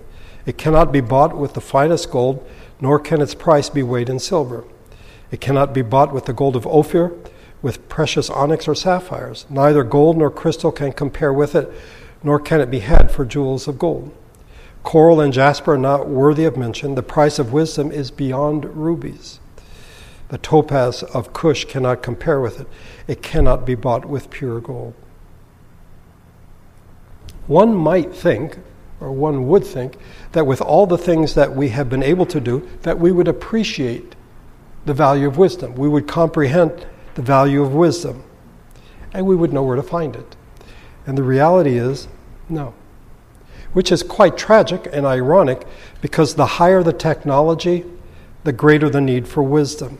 It 0.45 0.57
cannot 0.57 0.91
be 0.91 1.01
bought 1.01 1.37
with 1.37 1.53
the 1.53 1.61
finest 1.61 2.11
gold, 2.11 2.47
nor 2.79 2.99
can 2.99 3.21
its 3.21 3.33
price 3.33 3.69
be 3.69 3.81
weighed 3.81 4.09
in 4.09 4.19
silver. 4.19 4.65
It 5.33 5.41
cannot 5.41 5.73
be 5.73 5.81
bought 5.81 6.13
with 6.13 6.25
the 6.25 6.31
gold 6.31 6.55
of 6.55 6.67
Ophir, 6.67 7.11
with 7.63 7.89
precious 7.89 8.29
onyx 8.29 8.67
or 8.67 8.75
sapphires. 8.75 9.47
Neither 9.49 9.83
gold 9.83 10.15
nor 10.15 10.29
crystal 10.29 10.71
can 10.71 10.93
compare 10.93 11.33
with 11.33 11.55
it, 11.55 11.71
nor 12.21 12.39
can 12.39 12.61
it 12.61 12.69
be 12.69 12.81
had 12.81 13.09
for 13.09 13.25
jewels 13.25 13.67
of 13.67 13.79
gold. 13.79 14.15
Coral 14.83 15.19
and 15.19 15.33
jasper 15.33 15.73
are 15.73 15.77
not 15.77 16.07
worthy 16.07 16.45
of 16.45 16.55
mention. 16.55 16.93
The 16.93 17.01
price 17.01 17.39
of 17.39 17.51
wisdom 17.51 17.91
is 17.91 18.11
beyond 18.11 18.65
rubies. 18.75 19.39
The 20.27 20.37
topaz 20.37 21.01
of 21.01 21.33
Cush 21.33 21.65
cannot 21.65 22.03
compare 22.03 22.39
with 22.39 22.59
it. 22.59 22.67
It 23.07 23.23
cannot 23.23 23.65
be 23.65 23.73
bought 23.73 24.05
with 24.05 24.29
pure 24.29 24.61
gold. 24.61 24.93
One 27.47 27.73
might 27.73 28.13
think, 28.13 28.59
or 28.99 29.11
one 29.11 29.47
would 29.47 29.65
think, 29.65 29.97
that 30.33 30.45
with 30.45 30.61
all 30.61 30.85
the 30.85 30.95
things 30.95 31.33
that 31.33 31.55
we 31.55 31.69
have 31.69 31.89
been 31.89 32.03
able 32.03 32.27
to 32.27 32.39
do, 32.39 32.69
that 32.83 32.99
we 32.99 33.11
would 33.11 33.27
appreciate 33.27 34.13
the 34.85 34.93
value 34.93 35.27
of 35.27 35.37
wisdom. 35.37 35.75
We 35.75 35.87
would 35.87 36.07
comprehend 36.07 36.85
the 37.15 37.21
value 37.21 37.61
of 37.61 37.73
wisdom, 37.73 38.23
and 39.13 39.25
we 39.25 39.35
would 39.35 39.53
know 39.53 39.63
where 39.63 39.75
to 39.75 39.83
find 39.83 40.15
it. 40.15 40.35
And 41.05 41.17
the 41.17 41.23
reality 41.23 41.77
is, 41.77 42.07
no. 42.49 42.73
Which 43.73 43.91
is 43.91 44.03
quite 44.03 44.37
tragic 44.37 44.87
and 44.91 45.05
ironic 45.05 45.65
because 46.01 46.35
the 46.35 46.45
higher 46.45 46.83
the 46.83 46.93
technology, 46.93 47.85
the 48.43 48.53
greater 48.53 48.89
the 48.89 49.01
need 49.01 49.27
for 49.27 49.41
wisdom. 49.41 49.97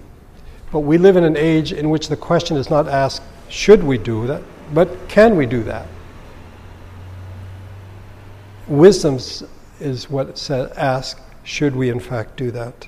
But 0.72 0.82
we 0.82 0.98
live 0.98 1.16
in 1.16 1.24
an 1.24 1.38
age 1.38 1.72
in 1.72 1.90
which 1.90 2.08
the 2.08 2.18
question 2.18 2.58
is 2.58 2.70
not 2.70 2.88
asked, 2.88 3.22
should 3.50 3.84
we 3.84 3.98
do 3.98 4.28
that, 4.28 4.42
but 4.74 5.08
can 5.08 5.38
we 5.38 5.46
do 5.46 5.64
that? 5.64 5.88
Wisdom 8.68 9.16
is 9.80 10.10
what 10.10 10.38
said, 10.38 10.72
ask, 10.72 11.20
should 11.44 11.76
we 11.76 11.90
in 11.90 12.00
fact 12.00 12.38
do 12.38 12.50
that? 12.52 12.88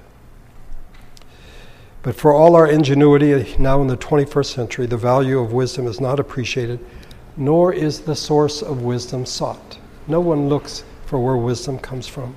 But 2.06 2.16
for 2.16 2.32
all 2.32 2.56
our 2.56 2.68
ingenuity 2.68 3.56
now 3.58 3.82
in 3.82 3.88
the 3.88 3.98
21st 3.98 4.54
century, 4.54 4.86
the 4.86 4.96
value 4.96 5.40
of 5.40 5.54
wisdom 5.54 5.88
is 5.88 6.00
not 6.00 6.20
appreciated, 6.20 6.80
nor 7.36 7.74
is 7.74 8.02
the 8.02 8.16
source 8.16 8.62
of 8.62 8.84
wisdom 8.84 9.26
sought. 9.26 9.80
No 10.06 10.20
one 10.20 10.48
looks 10.48 10.84
for 11.08 11.18
where 11.18 11.36
wisdom 11.36 11.80
comes 11.80 12.06
from. 12.06 12.36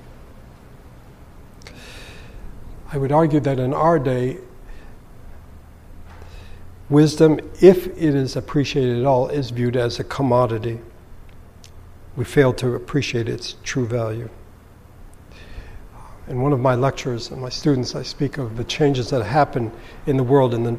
I 2.90 2.96
would 2.96 3.12
argue 3.12 3.40
that 3.40 3.58
in 3.58 3.74
our 3.74 3.98
day, 3.98 4.38
wisdom, 6.88 7.38
if 7.60 7.88
it 7.88 8.14
is 8.14 8.36
appreciated 8.36 9.00
at 9.00 9.04
all, 9.04 9.28
is 9.28 9.50
viewed 9.50 9.76
as 9.76 10.00
a 10.00 10.04
commodity. 10.04 10.80
We 12.16 12.24
fail 12.24 12.54
to 12.54 12.74
appreciate 12.74 13.28
its 13.28 13.56
true 13.64 13.86
value. 13.86 14.30
In 16.28 16.42
one 16.42 16.52
of 16.52 16.60
my 16.60 16.74
lectures, 16.74 17.30
and 17.30 17.40
my 17.40 17.48
students, 17.48 17.94
I 17.94 18.02
speak 18.02 18.36
of 18.36 18.58
the 18.58 18.64
changes 18.64 19.08
that 19.10 19.24
happen 19.24 19.72
in 20.06 20.18
the 20.18 20.22
world 20.22 20.52
in 20.52 20.62
the 20.62 20.78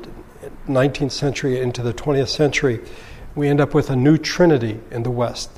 19th 0.67 1.11
century 1.11 1.59
into 1.59 1.81
the 1.81 1.93
20th 1.93 2.27
century. 2.27 2.79
We 3.33 3.47
end 3.47 3.59
up 3.59 3.73
with 3.73 3.89
a 3.89 3.95
new 3.95 4.17
trinity 4.17 4.79
in 4.91 5.03
the 5.03 5.11
West 5.11 5.49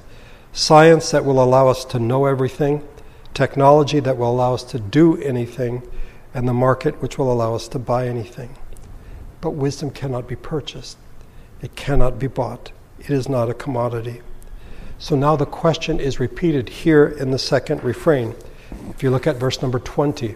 science 0.54 1.12
that 1.12 1.26
will 1.26 1.42
allow 1.44 1.68
us 1.68 1.86
to 1.86 2.00
know 2.00 2.26
everything, 2.26 2.88
technology 3.34 4.00
that 4.00 4.18
will 4.18 4.32
allow 4.32 4.54
us 4.54 4.64
to 4.64 4.80
do 4.80 5.18
anything, 5.18 5.82
and 6.34 6.48
the 6.48 6.54
market 6.54 7.02
which 7.02 7.18
will 7.18 7.32
allow 7.32 7.56
us 7.56 7.68
to 7.70 7.80
buy 7.80 8.08
anything. 8.08 8.56
But 9.42 9.52
wisdom 9.52 9.92
cannot 9.92 10.28
be 10.28 10.36
purchased, 10.36 10.98
it 11.62 11.76
cannot 11.76 12.20
be 12.20 12.28
bought, 12.28 12.72
it 13.00 13.10
is 13.10 13.28
not 13.28 13.50
a 13.50 13.54
commodity. 13.54 14.22
So 15.00 15.16
now 15.16 15.36
the 15.36 15.46
question 15.46 16.00
is 16.00 16.20
repeated 16.20 16.70
here 16.70 17.08
in 17.08 17.32
the 17.32 17.40
second 17.40 17.84
refrain. 17.84 18.36
If 18.90 19.04
you 19.04 19.10
look 19.10 19.28
at 19.28 19.38
verse 19.38 19.62
number 19.62 19.80
20, 19.80 20.36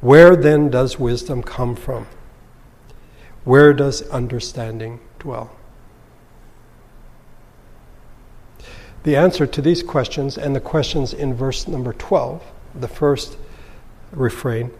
where 0.00 0.34
then 0.36 0.70
does 0.70 0.98
wisdom 0.98 1.42
come 1.42 1.76
from? 1.76 2.06
Where 3.44 3.72
does 3.72 4.02
understanding 4.08 5.00
dwell? 5.18 5.50
The 9.04 9.16
answer 9.16 9.46
to 9.46 9.60
these 9.62 9.82
questions 9.82 10.38
and 10.38 10.54
the 10.54 10.60
questions 10.60 11.12
in 11.12 11.34
verse 11.34 11.66
number 11.66 11.92
12, 11.92 12.42
the 12.74 12.88
first 12.88 13.36
refrain 14.12 14.70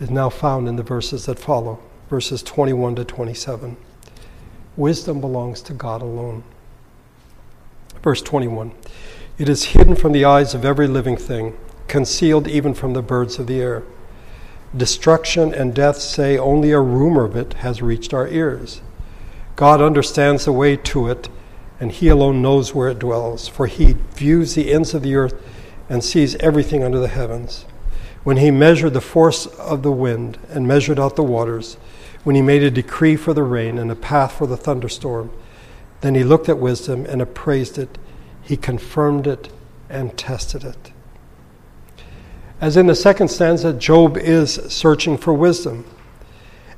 is 0.00 0.10
now 0.10 0.30
found 0.30 0.66
in 0.66 0.76
the 0.76 0.82
verses 0.82 1.26
that 1.26 1.38
follow, 1.38 1.78
verses 2.08 2.42
21 2.42 2.96
to 2.96 3.04
27. 3.04 3.76
Wisdom 4.76 5.20
belongs 5.20 5.60
to 5.62 5.74
God 5.74 6.00
alone. 6.00 6.42
Verse 8.02 8.22
21 8.22 8.72
It 9.36 9.48
is 9.48 9.64
hidden 9.64 9.94
from 9.94 10.12
the 10.12 10.24
eyes 10.24 10.54
of 10.54 10.64
every 10.64 10.86
living 10.86 11.18
thing, 11.18 11.56
concealed 11.90 12.48
even 12.48 12.72
from 12.72 12.94
the 12.94 13.02
birds 13.02 13.38
of 13.38 13.46
the 13.46 13.60
air. 13.60 13.82
Destruction 14.74 15.52
and 15.52 15.74
death 15.74 15.98
say 15.98 16.38
only 16.38 16.70
a 16.70 16.80
rumor 16.80 17.24
of 17.24 17.36
it 17.36 17.54
has 17.54 17.82
reached 17.82 18.14
our 18.14 18.28
ears. 18.28 18.80
God 19.56 19.82
understands 19.82 20.46
the 20.46 20.52
way 20.52 20.76
to 20.76 21.08
it, 21.08 21.28
and 21.78 21.92
He 21.92 22.08
alone 22.08 22.40
knows 22.40 22.74
where 22.74 22.88
it 22.88 22.98
dwells, 22.98 23.48
for 23.48 23.66
He 23.66 23.96
views 24.14 24.54
the 24.54 24.72
ends 24.72 24.94
of 24.94 25.02
the 25.02 25.16
earth 25.16 25.34
and 25.88 26.02
sees 26.02 26.36
everything 26.36 26.82
under 26.82 27.00
the 27.00 27.08
heavens 27.08 27.66
when 28.22 28.36
he 28.36 28.50
measured 28.50 28.92
the 28.92 29.00
force 29.00 29.46
of 29.46 29.82
the 29.82 29.92
wind 29.92 30.38
and 30.50 30.68
measured 30.68 30.98
out 30.98 31.16
the 31.16 31.22
waters, 31.22 31.76
when 32.22 32.36
he 32.36 32.42
made 32.42 32.62
a 32.62 32.70
decree 32.70 33.16
for 33.16 33.32
the 33.32 33.42
rain 33.42 33.78
and 33.78 33.90
a 33.90 33.96
path 33.96 34.32
for 34.32 34.46
the 34.46 34.56
thunderstorm, 34.56 35.30
then 36.02 36.14
he 36.14 36.22
looked 36.22 36.48
at 36.48 36.58
wisdom 36.58 37.06
and 37.06 37.22
appraised 37.22 37.78
it. 37.78 37.98
He 38.42 38.56
confirmed 38.56 39.26
it 39.26 39.50
and 39.88 40.16
tested 40.18 40.64
it. 40.64 40.89
As 42.60 42.76
in 42.76 42.86
the 42.86 42.94
second 42.94 43.28
stanza, 43.28 43.72
Job 43.72 44.18
is 44.18 44.54
searching 44.68 45.16
for 45.16 45.32
wisdom, 45.32 45.86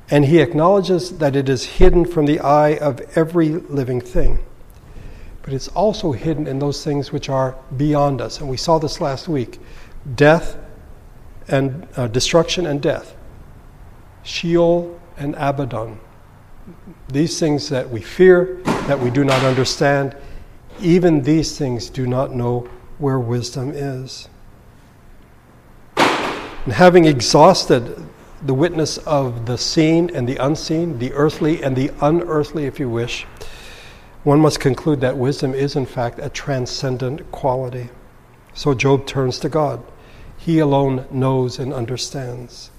and 0.09 0.23
he 0.23 0.39
acknowledges 0.39 1.17
that 1.17 1.35
it 1.35 1.49
is 1.49 1.65
hidden 1.65 2.05
from 2.05 2.25
the 2.25 2.39
eye 2.39 2.77
of 2.77 3.01
every 3.17 3.49
living 3.49 3.99
thing. 3.99 4.39
But 5.41 5.51
it's 5.51 5.67
also 5.69 6.13
hidden 6.13 6.47
in 6.47 6.59
those 6.59 6.85
things 6.85 7.11
which 7.11 7.27
are 7.27 7.57
beyond 7.75 8.21
us. 8.21 8.39
And 8.39 8.49
we 8.49 8.55
saw 8.55 8.79
this 8.79 9.01
last 9.01 9.27
week 9.27 9.59
death 10.15 10.57
and 11.49 11.85
uh, 11.97 12.07
destruction 12.07 12.65
and 12.65 12.81
death, 12.81 13.15
Sheol 14.23 14.97
and 15.17 15.35
Abaddon. 15.35 15.99
These 17.09 17.41
things 17.41 17.67
that 17.69 17.89
we 17.89 18.01
fear, 18.01 18.61
that 18.63 18.97
we 18.97 19.09
do 19.09 19.25
not 19.25 19.43
understand, 19.43 20.15
even 20.79 21.23
these 21.23 21.57
things 21.57 21.89
do 21.89 22.07
not 22.07 22.33
know 22.33 22.69
where 22.99 23.19
wisdom 23.19 23.71
is. 23.71 24.29
And 26.63 26.73
having 26.73 27.05
exhausted 27.05 28.01
the 28.41 28.53
witness 28.53 28.97
of 28.99 29.45
the 29.45 29.57
seen 29.57 30.09
and 30.15 30.27
the 30.27 30.37
unseen, 30.37 30.99
the 30.99 31.11
earthly 31.13 31.61
and 31.61 31.75
the 31.75 31.91
unearthly, 32.01 32.65
if 32.65 32.79
you 32.79 32.89
wish, 32.89 33.25
one 34.23 34.39
must 34.39 34.61
conclude 34.61 35.01
that 35.01 35.17
wisdom 35.17 35.53
is, 35.53 35.75
in 35.75 35.85
fact, 35.85 36.19
a 36.19 36.29
transcendent 36.29 37.29
quality. 37.31 37.89
So 38.53 38.73
Job 38.73 39.05
turns 39.05 39.39
to 39.39 39.49
God. 39.49 39.83
He 40.37 40.59
alone 40.59 41.05
knows 41.11 41.59
and 41.59 41.73
understands 41.73 42.71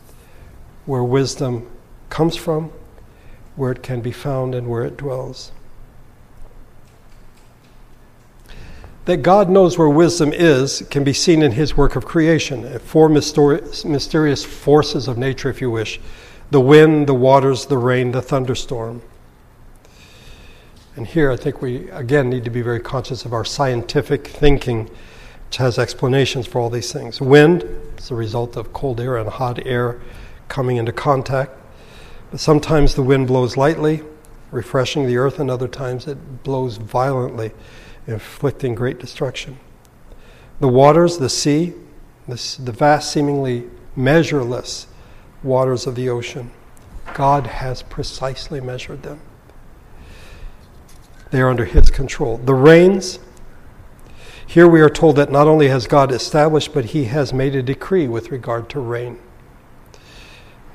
where 0.86 1.02
wisdom 1.02 1.70
comes 2.08 2.36
from, 2.36 2.72
where 3.56 3.72
it 3.72 3.82
can 3.82 4.00
be 4.00 4.12
found, 4.12 4.54
and 4.54 4.68
where 4.68 4.84
it 4.84 4.96
dwells. 4.96 5.52
That 9.04 9.18
God 9.18 9.50
knows 9.50 9.76
where 9.76 9.88
wisdom 9.88 10.32
is 10.32 10.82
can 10.90 11.04
be 11.04 11.12
seen 11.12 11.42
in 11.42 11.52
his 11.52 11.76
work 11.76 11.94
of 11.94 12.06
creation. 12.06 12.78
Four 12.78 13.08
mysterious 13.08 14.44
forces 14.44 15.08
of 15.08 15.18
nature, 15.18 15.50
if 15.50 15.60
you 15.60 15.70
wish 15.70 16.00
the 16.50 16.60
wind, 16.60 17.06
the 17.06 17.14
waters, 17.14 17.66
the 17.66 17.78
rain, 17.78 18.12
the 18.12 18.22
thunderstorm. 18.22 19.02
And 20.96 21.06
here 21.06 21.30
I 21.30 21.36
think 21.36 21.60
we 21.60 21.90
again 21.90 22.30
need 22.30 22.44
to 22.44 22.50
be 22.50 22.62
very 22.62 22.80
conscious 22.80 23.24
of 23.24 23.32
our 23.32 23.44
scientific 23.44 24.28
thinking 24.28 24.88
which 25.46 25.58
has 25.58 25.78
explanations 25.78 26.46
for 26.46 26.60
all 26.60 26.70
these 26.70 26.92
things. 26.92 27.20
Wind 27.20 27.64
is 27.98 28.08
the 28.08 28.14
result 28.14 28.56
of 28.56 28.72
cold 28.72 29.00
air 29.00 29.16
and 29.16 29.28
hot 29.28 29.64
air 29.66 30.00
coming 30.48 30.78
into 30.78 30.92
contact. 30.92 31.52
But 32.30 32.40
sometimes 32.40 32.94
the 32.94 33.02
wind 33.02 33.28
blows 33.28 33.56
lightly, 33.56 34.02
refreshing 34.50 35.06
the 35.06 35.16
earth, 35.16 35.38
and 35.38 35.50
other 35.50 35.68
times 35.68 36.08
it 36.08 36.42
blows 36.42 36.76
violently, 36.78 37.52
inflicting 38.06 38.74
great 38.74 38.98
destruction. 38.98 39.58
The 40.60 40.68
waters, 40.68 41.18
the 41.18 41.28
sea, 41.28 41.74
this, 42.28 42.56
the 42.56 42.72
vast, 42.72 43.12
seemingly 43.12 43.64
measureless 43.96 44.86
waters 45.42 45.86
of 45.86 45.94
the 45.94 46.08
ocean, 46.08 46.50
God 47.14 47.46
has 47.46 47.82
precisely 47.82 48.60
measured 48.60 49.02
them. 49.02 49.20
They 51.30 51.40
are 51.40 51.50
under 51.50 51.64
His 51.64 51.90
control. 51.90 52.38
The 52.38 52.54
rains, 52.54 53.18
here 54.46 54.68
we 54.68 54.80
are 54.80 54.90
told 54.90 55.16
that 55.16 55.30
not 55.30 55.46
only 55.46 55.68
has 55.68 55.86
God 55.86 56.12
established, 56.12 56.72
but 56.72 56.86
He 56.86 57.04
has 57.04 57.32
made 57.32 57.54
a 57.54 57.62
decree 57.62 58.06
with 58.06 58.30
regard 58.30 58.68
to 58.70 58.80
rain. 58.80 59.18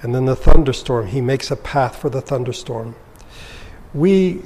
And 0.01 0.13
then 0.13 0.25
the 0.25 0.35
thunderstorm, 0.35 1.07
He 1.07 1.21
makes 1.21 1.49
a 1.49 1.55
path 1.55 1.95
for 1.95 2.09
the 2.09 2.21
thunderstorm. 2.21 2.95
We, 3.93 4.41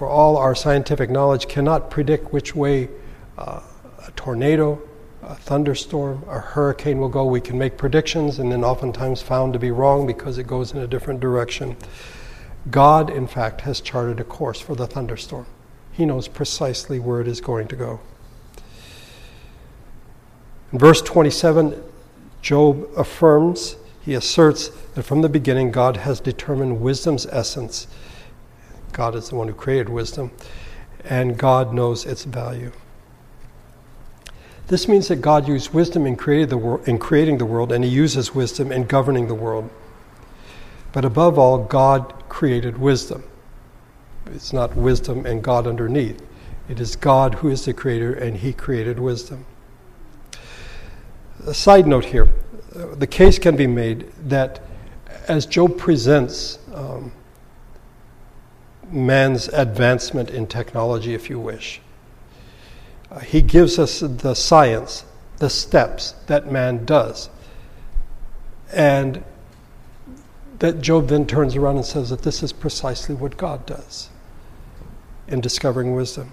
for 0.00 0.08
all 0.08 0.38
our 0.38 0.54
scientific 0.54 1.10
knowledge, 1.10 1.46
cannot 1.46 1.90
predict 1.90 2.32
which 2.32 2.54
way 2.54 2.88
uh, 3.36 3.60
a 4.06 4.10
tornado, 4.12 4.80
a 5.22 5.34
thunderstorm, 5.34 6.24
a 6.26 6.38
hurricane 6.38 6.98
will 6.98 7.10
go. 7.10 7.26
We 7.26 7.42
can 7.42 7.58
make 7.58 7.76
predictions 7.76 8.38
and 8.38 8.50
then 8.50 8.64
oftentimes 8.64 9.20
found 9.20 9.52
to 9.52 9.58
be 9.58 9.70
wrong 9.70 10.06
because 10.06 10.38
it 10.38 10.46
goes 10.46 10.72
in 10.72 10.78
a 10.78 10.86
different 10.86 11.20
direction. 11.20 11.76
God, 12.70 13.10
in 13.10 13.26
fact, 13.26 13.60
has 13.60 13.82
charted 13.82 14.20
a 14.20 14.24
course 14.24 14.58
for 14.58 14.74
the 14.74 14.86
thunderstorm. 14.86 15.44
He 15.92 16.06
knows 16.06 16.28
precisely 16.28 16.98
where 16.98 17.20
it 17.20 17.28
is 17.28 17.42
going 17.42 17.68
to 17.68 17.76
go. 17.76 18.00
In 20.72 20.78
verse 20.78 21.02
27, 21.02 21.78
Job 22.40 22.88
affirms, 22.96 23.76
he 24.00 24.14
asserts 24.14 24.68
that 24.94 25.02
from 25.02 25.20
the 25.20 25.28
beginning 25.28 25.70
God 25.70 25.98
has 25.98 26.20
determined 26.20 26.80
wisdom's 26.80 27.26
essence. 27.26 27.86
God 28.92 29.14
is 29.14 29.28
the 29.28 29.36
one 29.36 29.48
who 29.48 29.54
created 29.54 29.88
wisdom, 29.88 30.30
and 31.04 31.38
God 31.38 31.72
knows 31.72 32.04
its 32.04 32.24
value. 32.24 32.72
This 34.68 34.86
means 34.86 35.08
that 35.08 35.16
God 35.16 35.48
used 35.48 35.74
wisdom 35.74 36.06
in, 36.06 36.16
created 36.16 36.50
the 36.50 36.56
wor- 36.56 36.80
in 36.86 36.98
creating 36.98 37.38
the 37.38 37.46
world, 37.46 37.72
and 37.72 37.82
He 37.82 37.90
uses 37.90 38.34
wisdom 38.34 38.70
in 38.70 38.84
governing 38.84 39.26
the 39.26 39.34
world. 39.34 39.68
But 40.92 41.04
above 41.04 41.38
all, 41.38 41.58
God 41.58 42.14
created 42.28 42.78
wisdom. 42.78 43.24
It's 44.26 44.52
not 44.52 44.76
wisdom 44.76 45.26
and 45.26 45.42
God 45.42 45.66
underneath. 45.66 46.22
It 46.68 46.78
is 46.78 46.94
God 46.94 47.34
who 47.36 47.48
is 47.48 47.64
the 47.64 47.72
creator, 47.72 48.12
and 48.12 48.36
He 48.36 48.52
created 48.52 48.98
wisdom. 48.98 49.44
A 51.46 51.54
side 51.54 51.86
note 51.86 52.04
here 52.04 52.28
the 52.72 53.06
case 53.06 53.38
can 53.38 53.56
be 53.56 53.66
made 53.66 54.10
that 54.28 54.60
as 55.28 55.46
Job 55.46 55.76
presents 55.78 56.58
um, 56.74 57.12
man's 58.92 59.48
advancement 59.48 60.30
in 60.30 60.46
technology, 60.46 61.14
if 61.14 61.30
you 61.30 61.38
wish, 61.38 61.80
uh, 63.10 63.20
he 63.20 63.42
gives 63.42 63.78
us 63.78 64.00
the 64.00 64.34
science, 64.34 65.04
the 65.38 65.50
steps 65.50 66.12
that 66.26 66.50
man 66.50 66.84
does. 66.84 67.28
And 68.72 69.24
that 70.60 70.80
Job 70.80 71.08
then 71.08 71.26
turns 71.26 71.56
around 71.56 71.76
and 71.76 71.84
says 71.84 72.10
that 72.10 72.22
this 72.22 72.42
is 72.42 72.52
precisely 72.52 73.14
what 73.14 73.36
God 73.36 73.66
does 73.66 74.10
in 75.26 75.40
discovering 75.40 75.94
wisdom. 75.94 76.32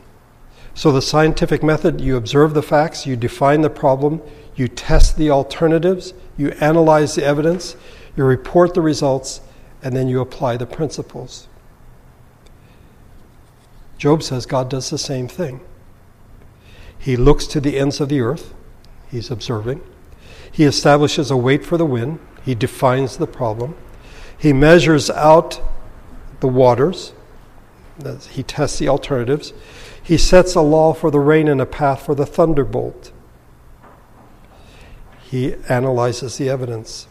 So, 0.74 0.91
the 0.91 1.02
scientific 1.02 1.63
method 1.63 2.02
you 2.02 2.17
observe 2.17 2.54
the 2.54 2.62
facts, 2.62 3.08
you 3.08 3.15
define 3.15 3.62
the 3.62 3.70
problem, 3.70 4.22
you 4.56 4.67
test 4.67 5.17
the 5.17 5.32
alternatives, 5.32 6.13
you 6.38 6.50
analyze 6.60 7.15
the 7.15 7.24
evidence, 7.24 7.76
you 8.15 8.24
report 8.24 8.76
the 8.76 8.82
results, 8.82 9.41
and 9.82 9.96
then 9.96 10.08
you 10.08 10.22
apply 10.22 10.58
the 10.58 10.67
principles. 10.67 11.48
Job 13.98 14.24
says 14.24 14.46
God 14.46 14.70
does 14.70 14.90
the 14.90 14.98
same 14.98 15.28
thing. 15.28 15.62
He 16.98 17.16
looks 17.16 17.48
to 17.48 17.60
the 17.60 17.78
ends 17.78 18.00
of 18.00 18.10
the 18.10 18.22
earth, 18.22 18.54
he's 19.10 19.32
observing. 19.32 19.82
He 20.52 20.64
establishes 20.64 21.32
a 21.32 21.38
weight 21.38 21.66
for 21.66 21.78
the 21.78 21.86
wind, 21.86 22.20
he 22.44 22.56
defines 22.56 23.18
the 23.18 23.28
problem. 23.28 23.76
He 24.38 24.54
measures 24.54 25.10
out 25.10 25.62
the 26.40 26.48
waters, 26.48 27.14
he 28.30 28.44
tests 28.44 28.80
the 28.80 28.88
alternatives. 28.88 29.54
He 30.02 30.18
sets 30.18 30.56
a 30.56 30.62
law 30.62 30.94
for 30.94 31.12
the 31.12 31.20
rain 31.20 31.48
and 31.48 31.60
a 31.60 31.66
path 31.66 32.06
for 32.06 32.16
the 32.16 32.26
thunderbolt. 32.26 33.12
He 35.22 35.56
analyzes 35.68 36.38
the 36.38 36.50
evidence. 36.50 37.08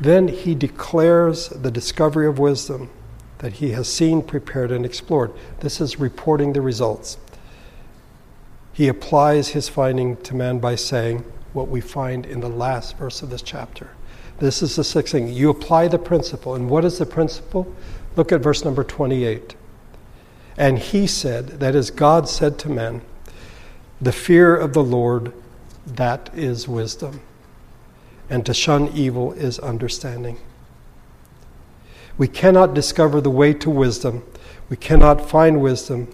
Then 0.00 0.28
he 0.28 0.54
declares 0.54 1.48
the 1.50 1.70
discovery 1.70 2.26
of 2.26 2.38
wisdom 2.38 2.90
that 3.42 3.54
he 3.54 3.72
has 3.72 3.92
seen, 3.92 4.22
prepared, 4.22 4.70
and 4.70 4.86
explored. 4.86 5.32
This 5.60 5.80
is 5.80 5.98
reporting 5.98 6.52
the 6.52 6.62
results. 6.62 7.18
He 8.72 8.88
applies 8.88 9.48
his 9.48 9.68
finding 9.68 10.16
to 10.18 10.34
man 10.34 10.60
by 10.60 10.76
saying 10.76 11.24
what 11.52 11.68
we 11.68 11.80
find 11.80 12.24
in 12.24 12.40
the 12.40 12.48
last 12.48 12.96
verse 12.96 13.20
of 13.20 13.28
this 13.28 13.42
chapter. 13.42 13.90
This 14.38 14.62
is 14.62 14.76
the 14.76 14.84
sixth 14.84 15.12
thing. 15.12 15.28
You 15.28 15.50
apply 15.50 15.88
the 15.88 15.98
principle. 15.98 16.54
And 16.54 16.70
what 16.70 16.84
is 16.84 16.98
the 16.98 17.04
principle? 17.04 17.70
Look 18.16 18.32
at 18.32 18.40
verse 18.40 18.64
number 18.64 18.84
28. 18.84 19.56
And 20.56 20.78
he 20.78 21.06
said, 21.06 21.60
that 21.60 21.74
is, 21.74 21.90
God 21.90 22.28
said 22.28 22.58
to 22.60 22.68
men, 22.68 23.02
the 24.00 24.12
fear 24.12 24.56
of 24.56 24.72
the 24.72 24.82
Lord, 24.82 25.32
that 25.86 26.30
is 26.32 26.68
wisdom. 26.68 27.20
And 28.30 28.46
to 28.46 28.54
shun 28.54 28.88
evil 28.88 29.32
is 29.32 29.58
understanding. 29.58 30.38
We 32.18 32.28
cannot 32.28 32.74
discover 32.74 33.20
the 33.20 33.30
way 33.30 33.54
to 33.54 33.70
wisdom. 33.70 34.24
We 34.68 34.76
cannot 34.76 35.28
find 35.28 35.60
wisdom 35.60 36.08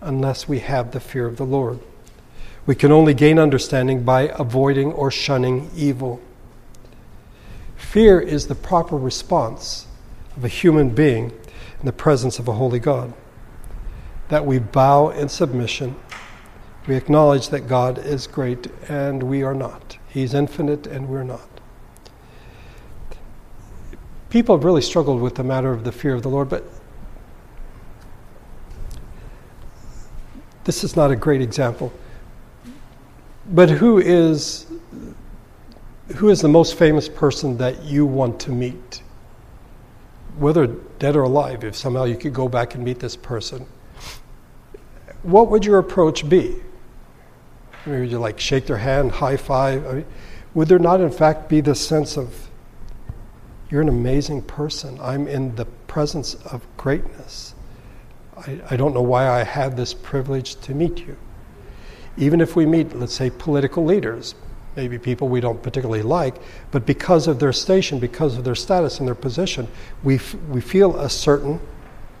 unless 0.00 0.48
we 0.48 0.60
have 0.60 0.92
the 0.92 1.00
fear 1.00 1.26
of 1.26 1.36
the 1.36 1.44
Lord. 1.44 1.80
We 2.66 2.74
can 2.74 2.92
only 2.92 3.14
gain 3.14 3.38
understanding 3.38 4.04
by 4.04 4.32
avoiding 4.38 4.92
or 4.92 5.10
shunning 5.10 5.70
evil. 5.74 6.20
Fear 7.76 8.20
is 8.20 8.46
the 8.46 8.54
proper 8.54 8.96
response 8.96 9.86
of 10.36 10.44
a 10.44 10.48
human 10.48 10.90
being 10.90 11.30
in 11.80 11.86
the 11.86 11.92
presence 11.92 12.38
of 12.38 12.46
a 12.46 12.52
holy 12.52 12.78
God. 12.78 13.12
That 14.28 14.46
we 14.46 14.58
bow 14.58 15.08
in 15.10 15.28
submission. 15.28 15.96
We 16.86 16.94
acknowledge 16.94 17.48
that 17.48 17.66
God 17.66 17.98
is 17.98 18.26
great 18.26 18.68
and 18.88 19.22
we 19.22 19.42
are 19.42 19.54
not. 19.54 19.98
He's 20.08 20.34
infinite 20.34 20.86
and 20.86 21.08
we're 21.08 21.24
not. 21.24 21.49
People 24.30 24.56
have 24.56 24.64
really 24.64 24.82
struggled 24.82 25.20
with 25.20 25.34
the 25.34 25.44
matter 25.44 25.72
of 25.72 25.84
the 25.84 25.92
fear 25.92 26.14
of 26.14 26.22
the 26.22 26.28
Lord, 26.28 26.48
but 26.48 26.64
this 30.64 30.84
is 30.84 30.96
not 30.96 31.10
a 31.10 31.16
great 31.16 31.42
example. 31.42 31.92
But 33.46 33.68
who 33.68 33.98
is 33.98 34.66
who 36.16 36.28
is 36.28 36.40
the 36.40 36.48
most 36.48 36.76
famous 36.76 37.08
person 37.08 37.56
that 37.58 37.84
you 37.84 38.06
want 38.06 38.40
to 38.40 38.50
meet? 38.50 39.02
Whether 40.38 40.66
dead 40.98 41.16
or 41.16 41.22
alive, 41.22 41.64
if 41.64 41.76
somehow 41.76 42.04
you 42.04 42.16
could 42.16 42.34
go 42.34 42.48
back 42.48 42.74
and 42.74 42.84
meet 42.84 42.98
this 42.98 43.16
person, 43.16 43.66
what 45.22 45.50
would 45.50 45.64
your 45.64 45.78
approach 45.78 46.28
be? 46.28 46.56
I 47.84 47.90
mean, 47.90 48.00
would 48.00 48.10
you 48.10 48.18
like 48.18 48.38
shake 48.38 48.66
their 48.66 48.76
hand, 48.76 49.12
high 49.12 49.36
five? 49.36 49.86
I 49.86 49.92
mean, 49.92 50.06
would 50.54 50.68
there 50.68 50.78
not, 50.78 51.00
in 51.00 51.10
fact, 51.10 51.48
be 51.48 51.60
this 51.60 51.84
sense 51.84 52.16
of, 52.16 52.49
you're 53.70 53.80
an 53.80 53.88
amazing 53.88 54.42
person. 54.42 54.98
I'm 55.00 55.28
in 55.28 55.54
the 55.54 55.64
presence 55.64 56.34
of 56.34 56.66
greatness. 56.76 57.54
I, 58.36 58.60
I 58.70 58.76
don't 58.76 58.92
know 58.94 59.02
why 59.02 59.28
I 59.28 59.44
have 59.44 59.76
this 59.76 59.94
privilege 59.94 60.56
to 60.62 60.74
meet 60.74 60.98
you. 60.98 61.16
Even 62.16 62.40
if 62.40 62.56
we 62.56 62.66
meet, 62.66 62.94
let's 62.96 63.14
say, 63.14 63.30
political 63.30 63.84
leaders, 63.84 64.34
maybe 64.74 64.98
people 64.98 65.28
we 65.28 65.40
don't 65.40 65.62
particularly 65.62 66.02
like, 66.02 66.36
but 66.72 66.84
because 66.84 67.28
of 67.28 67.38
their 67.38 67.52
station, 67.52 68.00
because 68.00 68.36
of 68.36 68.44
their 68.44 68.56
status 68.56 68.98
and 68.98 69.06
their 69.06 69.14
position, 69.14 69.68
we, 70.02 70.16
f- 70.16 70.34
we 70.48 70.60
feel 70.60 70.98
a 70.98 71.08
certain 71.08 71.60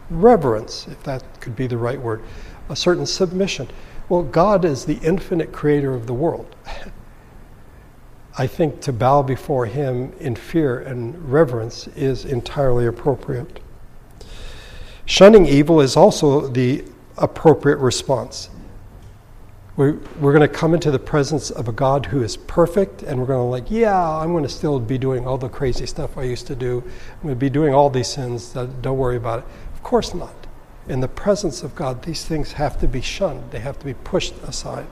reverence, 0.08 0.86
if 0.88 1.02
that 1.02 1.22
could 1.40 1.56
be 1.56 1.66
the 1.66 1.76
right 1.76 2.00
word, 2.00 2.22
a 2.68 2.76
certain 2.76 3.06
submission. 3.06 3.68
Well, 4.08 4.22
God 4.22 4.64
is 4.64 4.84
the 4.84 4.98
infinite 4.98 5.52
creator 5.52 5.94
of 5.94 6.06
the 6.06 6.14
world. 6.14 6.54
I 8.40 8.46
think 8.46 8.80
to 8.80 8.92
bow 8.94 9.20
before 9.20 9.66
Him 9.66 10.14
in 10.18 10.34
fear 10.34 10.80
and 10.80 11.30
reverence 11.30 11.88
is 11.88 12.24
entirely 12.24 12.86
appropriate. 12.86 13.60
Shunning 15.04 15.44
evil 15.44 15.82
is 15.82 15.94
also 15.94 16.48
the 16.48 16.82
appropriate 17.18 17.76
response. 17.76 18.48
We're, 19.76 19.98
we're 20.18 20.32
going 20.32 20.48
to 20.48 20.48
come 20.48 20.72
into 20.72 20.90
the 20.90 20.98
presence 20.98 21.50
of 21.50 21.68
a 21.68 21.72
God 21.72 22.06
who 22.06 22.22
is 22.22 22.38
perfect, 22.38 23.02
and 23.02 23.20
we're 23.20 23.26
going 23.26 23.40
to, 23.40 23.50
like, 23.50 23.70
yeah, 23.70 24.08
I'm 24.08 24.32
going 24.32 24.44
to 24.44 24.48
still 24.48 24.80
be 24.80 24.96
doing 24.96 25.26
all 25.26 25.36
the 25.36 25.50
crazy 25.50 25.84
stuff 25.84 26.16
I 26.16 26.22
used 26.22 26.46
to 26.46 26.56
do. 26.56 26.82
I'm 27.16 27.22
going 27.22 27.34
to 27.34 27.38
be 27.38 27.50
doing 27.50 27.74
all 27.74 27.90
these 27.90 28.08
sins. 28.08 28.54
Don't 28.54 28.96
worry 28.96 29.16
about 29.16 29.40
it. 29.40 29.44
Of 29.74 29.82
course 29.82 30.14
not. 30.14 30.46
In 30.88 31.00
the 31.00 31.08
presence 31.08 31.62
of 31.62 31.74
God, 31.74 32.04
these 32.04 32.24
things 32.24 32.52
have 32.52 32.80
to 32.80 32.88
be 32.88 33.02
shunned, 33.02 33.50
they 33.50 33.60
have 33.60 33.78
to 33.80 33.84
be 33.84 33.92
pushed 33.92 34.32
aside. 34.44 34.86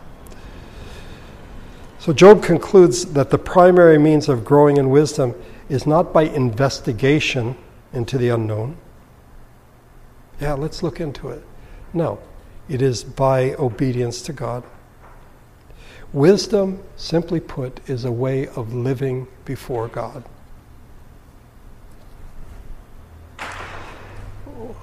So, 2.01 2.13
Job 2.13 2.43
concludes 2.45 3.07
that 3.07 3.31
the 3.31 3.39
primary 3.39 3.99
means 3.99 4.29
of 4.29 4.45
growing 4.45 4.77
in 4.77 4.89
wisdom 4.91 5.35
is 5.69 5.87
not 5.87 6.13
by 6.13 6.23
investigation 6.23 7.57
into 7.93 8.19
the 8.19 8.29
unknown. 8.29 8.77
Yeah, 10.41 10.53
let's 10.53 10.83
look 10.83 11.01
into 11.01 11.29
it. 11.31 11.43
No, 11.93 12.21
it 12.69 12.83
is 12.83 13.03
by 13.03 13.55
obedience 13.55 14.23
to 14.23 14.33
God. 14.33 14.63
Wisdom, 16.13 16.83
simply 16.97 17.41
put, 17.41 17.81
is 17.89 18.05
a 18.05 18.13
way 18.13 18.47
of 18.49 18.73
living 18.73 19.27
before 19.45 19.89
God. 19.89 20.25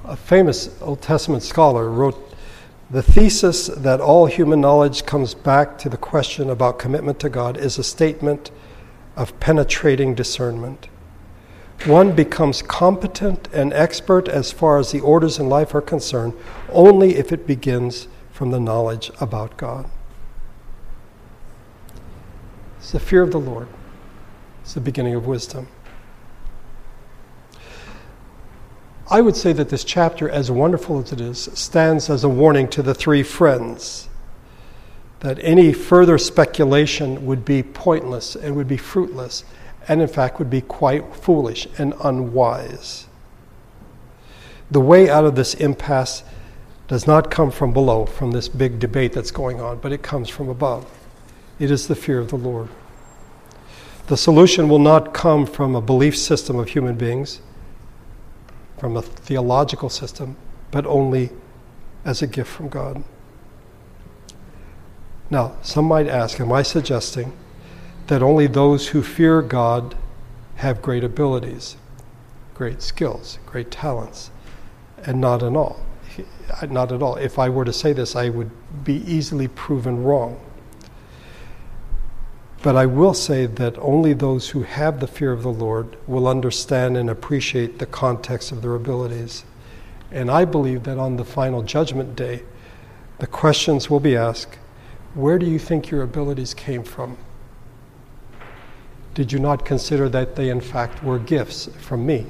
A 0.03 0.15
famous 0.15 0.69
Old 0.81 1.01
Testament 1.01 1.41
scholar 1.43 1.89
wrote 1.89 2.24
The 2.89 3.01
thesis 3.01 3.67
that 3.67 3.99
all 3.99 4.27
human 4.27 4.61
knowledge 4.61 5.05
comes 5.05 5.33
back 5.33 5.79
to 5.79 5.89
the 5.89 5.97
question 5.97 6.49
about 6.49 6.77
commitment 6.77 7.19
to 7.21 7.29
God 7.29 7.57
is 7.57 7.79
a 7.79 7.83
statement 7.83 8.51
of 9.15 9.39
penetrating 9.39 10.13
discernment. 10.13 10.87
One 11.85 12.15
becomes 12.15 12.61
competent 12.61 13.47
and 13.51 13.73
expert 13.73 14.27
as 14.27 14.51
far 14.51 14.77
as 14.77 14.91
the 14.91 14.99
orders 14.99 15.39
in 15.39 15.49
life 15.49 15.73
are 15.73 15.81
concerned 15.81 16.33
only 16.69 17.15
if 17.15 17.31
it 17.31 17.47
begins 17.47 18.07
from 18.31 18.51
the 18.51 18.59
knowledge 18.59 19.11
about 19.19 19.57
God. 19.57 19.89
It's 22.77 22.91
the 22.91 22.99
fear 22.99 23.23
of 23.23 23.31
the 23.31 23.39
Lord. 23.39 23.67
It's 24.61 24.73
the 24.73 24.81
beginning 24.81 25.15
of 25.15 25.25
wisdom. 25.25 25.67
I 29.09 29.21
would 29.21 29.35
say 29.35 29.53
that 29.53 29.69
this 29.69 29.83
chapter, 29.83 30.27
as 30.29 30.49
wonderful 30.49 30.99
as 30.99 31.11
it 31.11 31.21
is, 31.21 31.49
stands 31.53 32.09
as 32.09 32.23
a 32.23 32.29
warning 32.29 32.67
to 32.69 32.81
the 32.81 32.95
three 32.95 33.21
friends 33.21 34.09
that 35.19 35.39
any 35.41 35.73
further 35.73 36.17
speculation 36.17 37.25
would 37.25 37.45
be 37.45 37.63
pointless 37.63 38.35
and 38.35 38.55
would 38.55 38.67
be 38.67 38.77
fruitless, 38.77 39.43
and 39.87 40.01
in 40.01 40.07
fact 40.07 40.39
would 40.39 40.49
be 40.49 40.61
quite 40.61 41.15
foolish 41.15 41.67
and 41.77 41.93
unwise. 42.03 43.07
The 44.69 44.81
way 44.81 45.09
out 45.09 45.25
of 45.25 45.35
this 45.35 45.53
impasse 45.53 46.23
does 46.87 47.07
not 47.07 47.31
come 47.31 47.51
from 47.51 47.73
below, 47.73 48.05
from 48.05 48.31
this 48.31 48.47
big 48.47 48.79
debate 48.79 49.13
that's 49.13 49.31
going 49.31 49.59
on, 49.61 49.79
but 49.79 49.91
it 49.91 50.03
comes 50.03 50.29
from 50.29 50.49
above. 50.49 50.85
It 51.59 51.71
is 51.71 51.87
the 51.87 51.95
fear 51.95 52.19
of 52.19 52.29
the 52.29 52.35
Lord. 52.35 52.69
The 54.07 54.17
solution 54.17 54.69
will 54.69 54.79
not 54.79 55.13
come 55.13 55.45
from 55.45 55.75
a 55.75 55.81
belief 55.81 56.17
system 56.17 56.57
of 56.57 56.69
human 56.69 56.95
beings, 56.95 57.41
from 58.77 58.97
a 58.97 59.01
theological 59.01 59.89
system, 59.89 60.35
but 60.71 60.85
only 60.85 61.31
as 62.03 62.21
a 62.21 62.27
gift 62.27 62.51
from 62.51 62.69
God. 62.69 63.03
Now, 65.29 65.55
some 65.61 65.85
might 65.85 66.07
ask, 66.07 66.39
am 66.39 66.51
I 66.51 66.61
suggesting 66.61 67.33
that 68.07 68.21
only 68.21 68.47
those 68.47 68.89
who 68.89 69.01
fear 69.01 69.41
God 69.41 69.95
have 70.57 70.81
great 70.81 71.03
abilities, 71.03 71.77
great 72.53 72.81
skills, 72.81 73.39
great 73.45 73.71
talents, 73.71 74.29
and 75.03 75.19
not 75.19 75.41
at 75.41 75.55
all? 75.55 75.83
Not 76.69 76.91
at 76.91 77.01
all. 77.01 77.15
If 77.15 77.39
I 77.39 77.49
were 77.49 77.65
to 77.65 77.73
say 77.73 77.91
this, 77.91 78.15
I 78.15 78.29
would 78.29 78.51
be 78.83 78.97
easily 79.11 79.47
proven 79.47 80.03
wrong. 80.03 80.39
But 82.65 82.75
I 82.75 82.87
will 82.87 83.13
say 83.13 83.45
that 83.45 83.77
only 83.77 84.13
those 84.13 84.49
who 84.49 84.63
have 84.63 84.99
the 84.99 85.05
fear 85.05 85.31
of 85.31 85.43
the 85.43 85.53
Lord 85.53 85.97
will 86.07 86.27
understand 86.27 86.97
and 86.97 87.11
appreciate 87.11 87.77
the 87.77 87.85
context 87.85 88.51
of 88.51 88.63
their 88.63 88.73
abilities. 88.73 89.45
And 90.11 90.31
I 90.31 90.45
believe 90.45 90.81
that 90.85 90.97
on 90.97 91.17
the 91.17 91.23
final 91.23 91.61
judgment 91.61 92.15
day, 92.15 92.41
the 93.19 93.27
questions 93.27 93.91
will 93.91 93.99
be 93.99 94.15
asked 94.15 94.57
Where 95.13 95.37
do 95.37 95.45
you 95.45 95.59
think 95.59 95.91
your 95.91 96.01
abilities 96.01 96.55
came 96.55 96.83
from? 96.83 97.19
Did 99.13 99.31
you 99.31 99.37
not 99.37 99.63
consider 99.63 100.09
that 100.09 100.35
they, 100.35 100.49
in 100.49 100.59
fact, 100.59 101.03
were 101.03 101.19
gifts 101.19 101.69
from 101.77 102.03
me? 102.03 102.25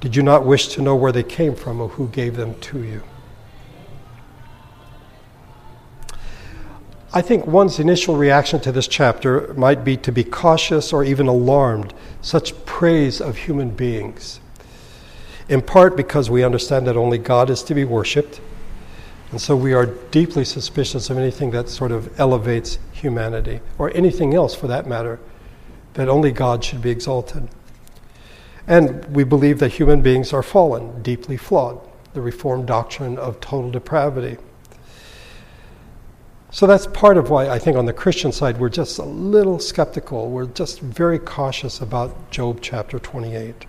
Did 0.00 0.16
you 0.16 0.22
not 0.22 0.46
wish 0.46 0.68
to 0.68 0.80
know 0.80 0.96
where 0.96 1.12
they 1.12 1.24
came 1.24 1.54
from 1.54 1.78
or 1.78 1.88
who 1.88 2.08
gave 2.08 2.36
them 2.36 2.58
to 2.60 2.84
you? 2.84 3.02
I 7.12 7.22
think 7.22 7.44
one's 7.44 7.80
initial 7.80 8.16
reaction 8.16 8.60
to 8.60 8.70
this 8.70 8.86
chapter 8.86 9.52
might 9.54 9.82
be 9.82 9.96
to 9.96 10.12
be 10.12 10.22
cautious 10.22 10.92
or 10.92 11.02
even 11.02 11.26
alarmed, 11.26 11.92
such 12.22 12.64
praise 12.64 13.20
of 13.20 13.36
human 13.36 13.70
beings. 13.70 14.38
In 15.48 15.60
part 15.60 15.96
because 15.96 16.30
we 16.30 16.44
understand 16.44 16.86
that 16.86 16.96
only 16.96 17.18
God 17.18 17.50
is 17.50 17.64
to 17.64 17.74
be 17.74 17.82
worshiped, 17.82 18.40
and 19.32 19.40
so 19.40 19.56
we 19.56 19.72
are 19.72 19.86
deeply 19.86 20.44
suspicious 20.44 21.10
of 21.10 21.18
anything 21.18 21.50
that 21.50 21.68
sort 21.68 21.90
of 21.90 22.18
elevates 22.20 22.78
humanity, 22.92 23.58
or 23.76 23.90
anything 23.96 24.32
else 24.32 24.54
for 24.54 24.68
that 24.68 24.86
matter, 24.86 25.18
that 25.94 26.08
only 26.08 26.30
God 26.30 26.62
should 26.62 26.80
be 26.80 26.90
exalted. 26.90 27.48
And 28.68 29.04
we 29.06 29.24
believe 29.24 29.58
that 29.58 29.72
human 29.72 30.00
beings 30.00 30.32
are 30.32 30.44
fallen, 30.44 31.02
deeply 31.02 31.36
flawed, 31.36 31.80
the 32.14 32.20
Reformed 32.20 32.68
doctrine 32.68 33.18
of 33.18 33.40
total 33.40 33.72
depravity. 33.72 34.36
So 36.52 36.66
that's 36.66 36.88
part 36.88 37.16
of 37.16 37.30
why 37.30 37.48
I 37.48 37.60
think 37.60 37.76
on 37.76 37.86
the 37.86 37.92
Christian 37.92 38.32
side 38.32 38.58
we're 38.58 38.70
just 38.70 38.98
a 38.98 39.04
little 39.04 39.60
skeptical. 39.60 40.30
We're 40.30 40.46
just 40.46 40.80
very 40.80 41.18
cautious 41.18 41.80
about 41.80 42.30
Job 42.32 42.58
chapter 42.60 42.98
28. 42.98 43.66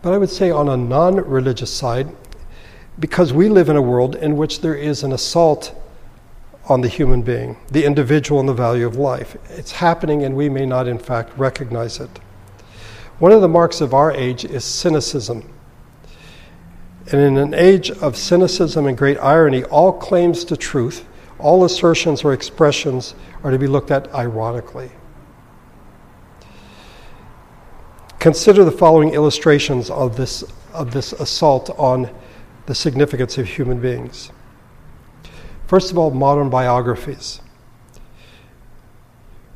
But 0.00 0.14
I 0.14 0.18
would 0.18 0.30
say 0.30 0.50
on 0.50 0.70
a 0.70 0.76
non 0.76 1.16
religious 1.16 1.70
side, 1.70 2.08
because 2.98 3.34
we 3.34 3.50
live 3.50 3.68
in 3.68 3.76
a 3.76 3.82
world 3.82 4.16
in 4.16 4.36
which 4.36 4.62
there 4.62 4.74
is 4.74 5.02
an 5.02 5.12
assault 5.12 5.74
on 6.66 6.80
the 6.80 6.88
human 6.88 7.20
being, 7.20 7.58
the 7.70 7.84
individual, 7.84 8.40
and 8.40 8.48
the 8.48 8.54
value 8.54 8.86
of 8.86 8.96
life. 8.96 9.36
It's 9.50 9.72
happening, 9.72 10.24
and 10.24 10.36
we 10.36 10.48
may 10.48 10.64
not, 10.64 10.88
in 10.88 10.98
fact, 10.98 11.36
recognize 11.36 12.00
it. 12.00 12.10
One 13.18 13.32
of 13.32 13.42
the 13.42 13.48
marks 13.48 13.82
of 13.82 13.92
our 13.92 14.12
age 14.12 14.46
is 14.46 14.64
cynicism. 14.64 15.50
And 17.12 17.20
in 17.20 17.36
an 17.36 17.54
age 17.54 17.90
of 17.90 18.16
cynicism 18.16 18.86
and 18.86 18.96
great 18.96 19.18
irony, 19.18 19.64
all 19.64 19.92
claims 19.92 20.44
to 20.44 20.56
truth 20.56 21.04
all 21.40 21.64
assertions 21.64 22.24
or 22.24 22.32
expressions 22.32 23.14
are 23.42 23.50
to 23.50 23.58
be 23.58 23.66
looked 23.66 23.90
at 23.90 24.12
ironically. 24.14 24.90
Consider 28.18 28.64
the 28.64 28.70
following 28.72 29.14
illustrations 29.14 29.88
of 29.90 30.16
this, 30.16 30.44
of 30.74 30.92
this 30.92 31.12
assault 31.14 31.70
on 31.78 32.10
the 32.66 32.74
significance 32.74 33.38
of 33.38 33.46
human 33.46 33.80
beings. 33.80 34.30
First 35.66 35.90
of 35.90 35.98
all, 35.98 36.10
modern 36.10 36.50
biographies. 36.50 37.40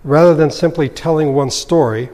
Rather 0.02 0.34
than 0.34 0.50
simply 0.50 0.88
telling 0.88 1.34
one 1.34 1.50
story, 1.50 2.08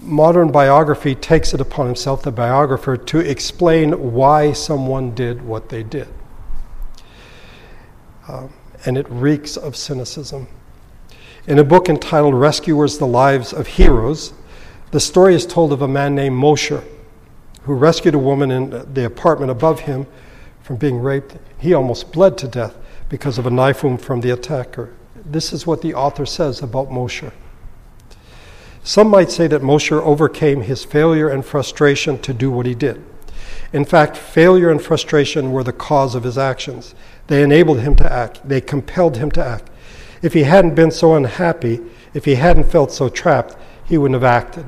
modern 0.00 0.50
biography 0.50 1.14
takes 1.14 1.54
it 1.54 1.60
upon 1.60 1.86
himself, 1.86 2.22
the 2.22 2.32
biographer, 2.32 2.96
to 2.96 3.18
explain 3.18 4.12
why 4.12 4.52
someone 4.52 5.14
did 5.14 5.42
what 5.42 5.68
they 5.68 5.82
did. 5.82 6.08
Um, 8.28 8.52
and 8.84 8.98
it 8.98 9.08
reeks 9.08 9.56
of 9.56 9.76
cynicism. 9.76 10.48
In 11.46 11.58
a 11.58 11.64
book 11.64 11.88
entitled 11.88 12.34
Rescuers 12.34 12.98
the 12.98 13.06
Lives 13.06 13.52
of 13.52 13.66
Heroes, 13.66 14.32
the 14.90 15.00
story 15.00 15.34
is 15.34 15.46
told 15.46 15.72
of 15.72 15.82
a 15.82 15.88
man 15.88 16.14
named 16.14 16.36
Mosher 16.36 16.84
who 17.62 17.74
rescued 17.74 18.14
a 18.14 18.18
woman 18.18 18.50
in 18.50 18.94
the 18.94 19.04
apartment 19.04 19.50
above 19.50 19.80
him 19.80 20.06
from 20.62 20.76
being 20.76 21.00
raped. 21.00 21.36
He 21.58 21.74
almost 21.74 22.12
bled 22.12 22.36
to 22.38 22.48
death 22.48 22.76
because 23.08 23.38
of 23.38 23.46
a 23.46 23.50
knife 23.50 23.84
wound 23.84 24.02
from 24.02 24.20
the 24.20 24.30
attacker. 24.30 24.92
This 25.24 25.52
is 25.52 25.66
what 25.66 25.82
the 25.82 25.94
author 25.94 26.26
says 26.26 26.62
about 26.62 26.90
Mosher. 26.90 27.32
Some 28.84 29.08
might 29.08 29.30
say 29.30 29.46
that 29.46 29.62
Mosher 29.62 30.02
overcame 30.02 30.62
his 30.62 30.84
failure 30.84 31.28
and 31.28 31.44
frustration 31.44 32.18
to 32.20 32.32
do 32.32 32.50
what 32.50 32.66
he 32.66 32.74
did. 32.74 33.04
In 33.72 33.84
fact, 33.84 34.16
failure 34.16 34.70
and 34.70 34.82
frustration 34.82 35.52
were 35.52 35.62
the 35.62 35.72
cause 35.72 36.14
of 36.14 36.24
his 36.24 36.36
actions. 36.36 36.94
They 37.26 37.42
enabled 37.42 37.80
him 37.80 37.94
to 37.96 38.12
act, 38.12 38.46
they 38.46 38.60
compelled 38.60 39.16
him 39.16 39.30
to 39.32 39.44
act. 39.44 39.70
If 40.22 40.34
he 40.34 40.44
hadn't 40.44 40.74
been 40.74 40.90
so 40.90 41.14
unhappy, 41.14 41.80
if 42.14 42.24
he 42.24 42.36
hadn't 42.36 42.70
felt 42.70 42.92
so 42.92 43.08
trapped, 43.08 43.56
he 43.84 43.98
wouldn't 43.98 44.20
have 44.20 44.24
acted. 44.24 44.66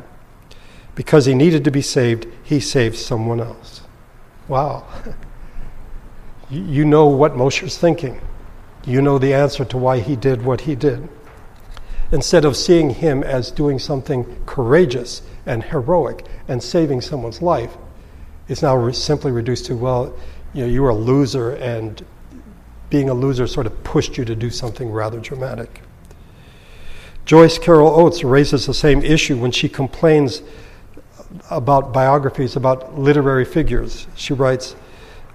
Because 0.95 1.27
he 1.27 1.35
needed 1.35 1.65
to 1.65 1.71
be 1.71 1.83
saved, 1.83 2.27
he 2.43 2.61
saved 2.61 2.97
someone 2.97 3.41
else. 3.41 3.83
Wow. 4.49 4.87
you 6.51 6.85
know 6.85 7.07
what 7.07 7.37
Mosher's 7.37 7.79
thinking. 7.79 8.21
You 8.85 9.01
know 9.01 9.19
the 9.19 9.35
answer 9.35 9.65
to 9.65 9.79
why 9.79 10.01
he 10.01 10.15
did 10.15 10.43
what 10.43 10.63
he 10.63 10.75
did. 10.75 11.09
Instead 12.13 12.45
of 12.45 12.57
seeing 12.57 12.91
him 12.91 13.23
as 13.23 13.51
doing 13.51 13.79
something 13.79 14.25
courageous 14.47 15.23
and 15.47 15.65
heroic 15.65 16.27
and 16.49 16.63
saving 16.63 17.01
someone's 17.01 17.41
life, 17.41 17.77
it's 18.47 18.63
now 18.63 18.77
re- 18.77 18.93
simply 18.93 19.33
reduced 19.33 19.67
to, 19.67 19.77
well, 19.77 20.15
you 20.53 20.63
know, 20.63 20.71
you 20.71 20.83
were 20.83 20.91
a 20.91 20.95
loser 20.95 21.53
and 21.57 22.05
being 22.91 23.09
a 23.09 23.15
loser 23.15 23.47
sort 23.47 23.67
of 23.67 23.85
pushed 23.85 24.17
you 24.17 24.25
to 24.25 24.35
do 24.35 24.51
something 24.51 24.91
rather 24.91 25.21
dramatic. 25.21 25.81
Joyce 27.25 27.59
Carol 27.59 27.89
Oates 27.89 28.23
raises 28.23 28.67
the 28.67 28.75
same 28.75 29.03
issue 29.03 29.37
when 29.39 29.51
she 29.51 29.69
complains 29.69 30.43
about 31.51 31.93
biographies 31.93 32.55
about 32.55 32.99
literary 32.99 33.45
figures. 33.45 34.07
She 34.15 34.35
writes, 34.35 34.77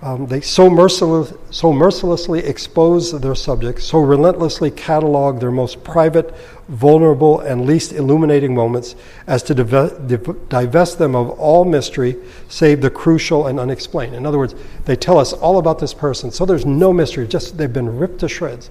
um, 0.01 0.27
they 0.27 0.39
so, 0.39 0.69
merciless, 0.69 1.33
so 1.51 1.73
mercilessly 1.73 2.39
expose 2.39 3.12
their 3.19 3.35
subjects, 3.35 3.83
so 3.83 3.99
relentlessly 3.99 4.71
catalog 4.71 5.41
their 5.41 5.51
most 5.51 5.83
private, 5.83 6.33
vulnerable, 6.69 7.41
and 7.41 7.65
least 7.65 7.91
illuminating 7.91 8.55
moments 8.55 8.95
as 9.27 9.43
to 9.43 9.53
divest 9.53 10.99
them 10.99 11.15
of 11.15 11.31
all 11.31 11.65
mystery 11.65 12.15
save 12.47 12.79
the 12.79 12.89
crucial 12.89 13.47
and 13.47 13.59
unexplained. 13.59 14.15
In 14.15 14.25
other 14.25 14.38
words, 14.38 14.55
they 14.85 14.95
tell 14.95 15.17
us 15.17 15.33
all 15.33 15.57
about 15.57 15.79
this 15.79 15.93
person, 15.93 16.31
so 16.31 16.45
there's 16.45 16.65
no 16.65 16.93
mystery, 16.93 17.27
just 17.27 17.57
they've 17.57 17.71
been 17.71 17.97
ripped 17.97 18.19
to 18.19 18.29
shreds. 18.29 18.69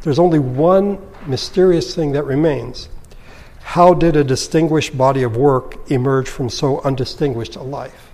There's 0.00 0.18
only 0.18 0.38
one 0.38 0.98
mysterious 1.26 1.94
thing 1.94 2.12
that 2.12 2.24
remains. 2.24 2.88
How 3.60 3.92
did 3.92 4.16
a 4.16 4.24
distinguished 4.24 4.96
body 4.96 5.22
of 5.24 5.36
work 5.36 5.90
emerge 5.90 6.30
from 6.30 6.48
so 6.48 6.80
undistinguished 6.80 7.56
a 7.56 7.62
life? 7.62 8.10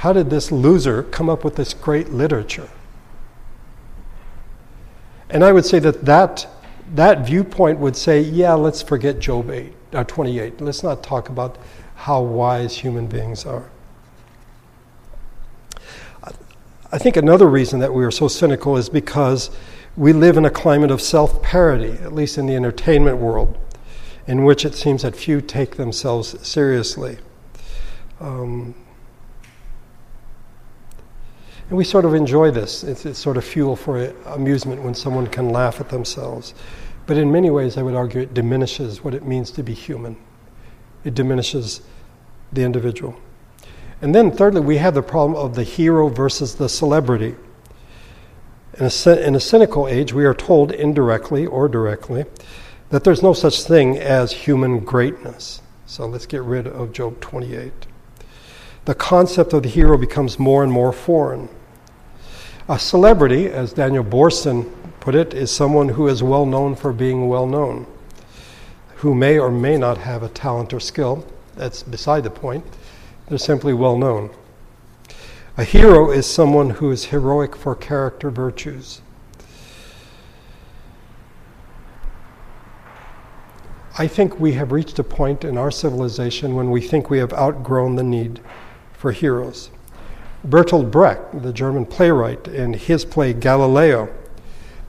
How 0.00 0.14
did 0.14 0.30
this 0.30 0.50
loser 0.50 1.02
come 1.02 1.28
up 1.28 1.44
with 1.44 1.56
this 1.56 1.74
great 1.74 2.08
literature? 2.08 2.70
And 5.28 5.44
I 5.44 5.52
would 5.52 5.66
say 5.66 5.78
that 5.78 6.06
that, 6.06 6.46
that 6.94 7.26
viewpoint 7.26 7.78
would 7.80 7.94
say, 7.94 8.22
yeah, 8.22 8.54
let's 8.54 8.80
forget 8.80 9.18
Job 9.18 9.50
8, 9.50 9.74
uh, 9.92 10.04
28. 10.04 10.58
Let's 10.62 10.82
not 10.82 11.02
talk 11.02 11.28
about 11.28 11.58
how 11.96 12.22
wise 12.22 12.78
human 12.78 13.08
beings 13.08 13.44
are. 13.44 13.70
I 16.90 16.96
think 16.96 17.18
another 17.18 17.46
reason 17.46 17.78
that 17.80 17.92
we 17.92 18.02
are 18.02 18.10
so 18.10 18.26
cynical 18.26 18.78
is 18.78 18.88
because 18.88 19.50
we 19.98 20.14
live 20.14 20.38
in 20.38 20.46
a 20.46 20.50
climate 20.50 20.90
of 20.90 21.02
self 21.02 21.42
parody, 21.42 21.92
at 22.02 22.14
least 22.14 22.38
in 22.38 22.46
the 22.46 22.56
entertainment 22.56 23.18
world, 23.18 23.58
in 24.26 24.44
which 24.44 24.64
it 24.64 24.74
seems 24.74 25.02
that 25.02 25.14
few 25.14 25.42
take 25.42 25.76
themselves 25.76 26.34
seriously. 26.40 27.18
Um, 28.18 28.74
and 31.70 31.78
we 31.78 31.84
sort 31.84 32.04
of 32.04 32.14
enjoy 32.14 32.50
this. 32.50 32.82
It's, 32.82 33.06
it's 33.06 33.18
sort 33.18 33.36
of 33.36 33.44
fuel 33.44 33.76
for 33.76 34.12
amusement 34.26 34.82
when 34.82 34.92
someone 34.92 35.28
can 35.28 35.50
laugh 35.50 35.80
at 35.80 35.88
themselves. 35.88 36.52
But 37.06 37.16
in 37.16 37.30
many 37.30 37.48
ways, 37.48 37.78
I 37.78 37.82
would 37.82 37.94
argue 37.94 38.20
it 38.20 38.34
diminishes 38.34 39.04
what 39.04 39.14
it 39.14 39.24
means 39.24 39.52
to 39.52 39.62
be 39.62 39.72
human. 39.72 40.16
It 41.04 41.14
diminishes 41.14 41.80
the 42.52 42.62
individual. 42.62 43.14
And 44.02 44.12
then, 44.12 44.32
thirdly, 44.32 44.62
we 44.62 44.78
have 44.78 44.94
the 44.94 45.02
problem 45.02 45.40
of 45.40 45.54
the 45.54 45.62
hero 45.62 46.08
versus 46.08 46.56
the 46.56 46.68
celebrity. 46.68 47.36
In 48.76 48.86
a, 48.86 49.26
in 49.26 49.36
a 49.36 49.40
cynical 49.40 49.86
age, 49.86 50.12
we 50.12 50.24
are 50.24 50.34
told 50.34 50.72
indirectly 50.72 51.46
or 51.46 51.68
directly 51.68 52.24
that 52.88 53.04
there's 53.04 53.22
no 53.22 53.32
such 53.32 53.62
thing 53.62 53.96
as 53.96 54.32
human 54.32 54.80
greatness. 54.80 55.62
So 55.86 56.04
let's 56.04 56.26
get 56.26 56.42
rid 56.42 56.66
of 56.66 56.92
Job 56.92 57.20
28. 57.20 57.72
The 58.86 58.94
concept 58.96 59.52
of 59.52 59.62
the 59.62 59.68
hero 59.68 59.96
becomes 59.96 60.36
more 60.36 60.64
and 60.64 60.72
more 60.72 60.92
foreign. 60.92 61.48
A 62.70 62.78
celebrity, 62.78 63.48
as 63.48 63.72
Daniel 63.72 64.04
Boorstin 64.04 64.70
put 65.00 65.16
it, 65.16 65.34
is 65.34 65.50
someone 65.50 65.88
who 65.88 66.06
is 66.06 66.22
well 66.22 66.46
known 66.46 66.76
for 66.76 66.92
being 66.92 67.26
well 67.26 67.44
known, 67.44 67.84
who 68.94 69.12
may 69.12 69.40
or 69.40 69.50
may 69.50 69.76
not 69.76 69.98
have 69.98 70.22
a 70.22 70.28
talent 70.28 70.72
or 70.72 70.78
skill. 70.78 71.26
That's 71.56 71.82
beside 71.82 72.22
the 72.22 72.30
point. 72.30 72.64
They're 73.26 73.38
simply 73.38 73.74
well 73.74 73.98
known. 73.98 74.30
A 75.58 75.64
hero 75.64 76.12
is 76.12 76.26
someone 76.26 76.70
who 76.70 76.92
is 76.92 77.06
heroic 77.06 77.56
for 77.56 77.74
character 77.74 78.30
virtues. 78.30 79.02
I 83.98 84.06
think 84.06 84.38
we 84.38 84.52
have 84.52 84.70
reached 84.70 85.00
a 85.00 85.04
point 85.04 85.42
in 85.42 85.58
our 85.58 85.72
civilization 85.72 86.54
when 86.54 86.70
we 86.70 86.80
think 86.80 87.10
we 87.10 87.18
have 87.18 87.32
outgrown 87.32 87.96
the 87.96 88.04
need 88.04 88.38
for 88.92 89.10
heroes. 89.10 89.70
Bertolt 90.46 90.90
Brecht, 90.90 91.42
the 91.42 91.52
German 91.52 91.84
playwright, 91.84 92.48
in 92.48 92.72
his 92.72 93.04
play 93.04 93.32
Galileo, 93.32 94.08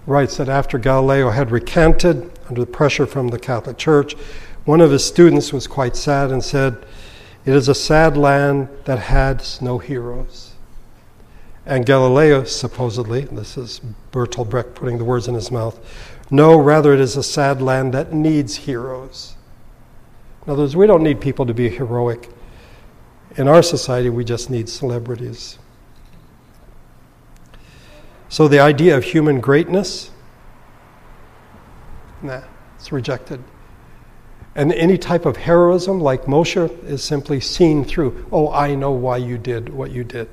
writes 0.08 0.38
that 0.38 0.50
after 0.50 0.78
Galileo 0.78 1.30
had 1.30 1.52
recanted 1.52 2.32
under 2.48 2.62
the 2.62 2.72
pressure 2.72 3.06
from 3.06 3.28
the 3.28 3.40
Catholic 3.40 3.78
Church, 3.78 4.16
one 4.66 4.82
of 4.82 4.92
his 4.92 5.04
students 5.04 5.52
was 5.52 5.68
quite 5.68 5.96
sad 5.96 6.32
and 6.32 6.44
said, 6.44 6.86
It 7.46 7.54
is 7.54 7.68
a 7.68 7.76
sad 7.76 8.16
land 8.16 8.70
that 8.86 9.00
has 9.00 9.62
no 9.62 9.78
heroes. 9.78 10.54
And 11.66 11.86
Galileo, 11.86 12.44
supposedly, 12.44 13.22
this 13.22 13.58
is 13.58 13.82
Bertolt 14.12 14.50
Brecht 14.50 14.74
putting 14.76 14.98
the 14.98 15.06
words 15.06 15.28
in 15.28 15.36
his 15.36 15.52
mouth, 15.52 15.80
no, 16.34 16.58
rather, 16.58 16.94
it 16.94 17.02
is 17.02 17.18
a 17.18 17.24
sad 17.24 17.62
land 17.62 17.94
that 17.94 18.14
needs 18.14 18.56
heroes. 18.56 19.36
In 20.46 20.54
other 20.54 20.62
words, 20.62 20.78
we 20.78 20.88
don't 20.88 21.04
need 21.04 21.20
people 21.20 21.46
to 21.46 21.54
be 21.54 21.68
heroic. 21.68 22.30
In 23.38 23.48
our 23.48 23.64
society, 23.64 24.10
we 24.10 24.24
just 24.24 24.50
need 24.50 24.68
celebrities. 24.68 25.58
So 28.30 28.48
the 28.48 28.60
idea 28.60 28.98
of 28.98 29.04
human 29.04 29.40
greatness, 29.40 30.12
nah, 32.22 32.42
it's 32.76 32.92
rejected. 32.92 33.44
And 34.56 34.74
any 34.74 34.98
type 34.98 35.26
of 35.26 35.38
heroism 35.38 36.00
like 36.00 36.26
Moshe 36.26 36.84
is 36.84 37.04
simply 37.04 37.40
seen 37.40 37.86
through. 37.86 38.28
Oh, 38.32 38.52
I 38.52 38.76
know 38.76 38.92
why 38.92 39.18
you 39.18 39.38
did 39.38 39.70
what 39.70 39.92
you 39.92 40.04
did. 40.04 40.30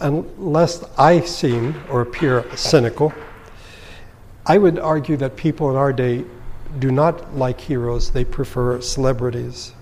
unless 0.00 0.84
I 0.96 1.20
seem 1.20 1.74
or 1.90 2.00
appear 2.00 2.44
cynical, 2.56 3.12
I 4.46 4.58
would 4.58 4.78
argue 4.78 5.16
that 5.18 5.36
people 5.36 5.70
in 5.70 5.76
our 5.76 5.92
day 5.92 6.24
do 6.78 6.90
not 6.90 7.36
like 7.36 7.60
heroes, 7.60 8.10
they 8.10 8.24
prefer 8.24 8.80
celebrities. 8.80 9.72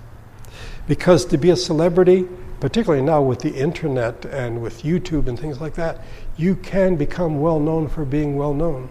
Because 0.87 1.25
to 1.27 1.39
be 1.39 1.51
a 1.51 1.57
celebrity, 1.57 2.29
particularly 2.61 3.03
now 3.03 3.23
with 3.23 3.41
the 3.41 3.55
internet 3.55 4.25
and 4.25 4.63
with 4.63 4.83
YouTube 4.83 5.27
and 5.27 5.39
things 5.39 5.61
like 5.61 5.75
that, 5.75 6.05
you 6.37 6.55
can 6.55 6.97
become 6.97 7.41
well 7.41 7.59
known 7.59 7.89
for 7.89 8.05
being 8.05 8.37
well 8.37 8.55
known. 8.55 8.89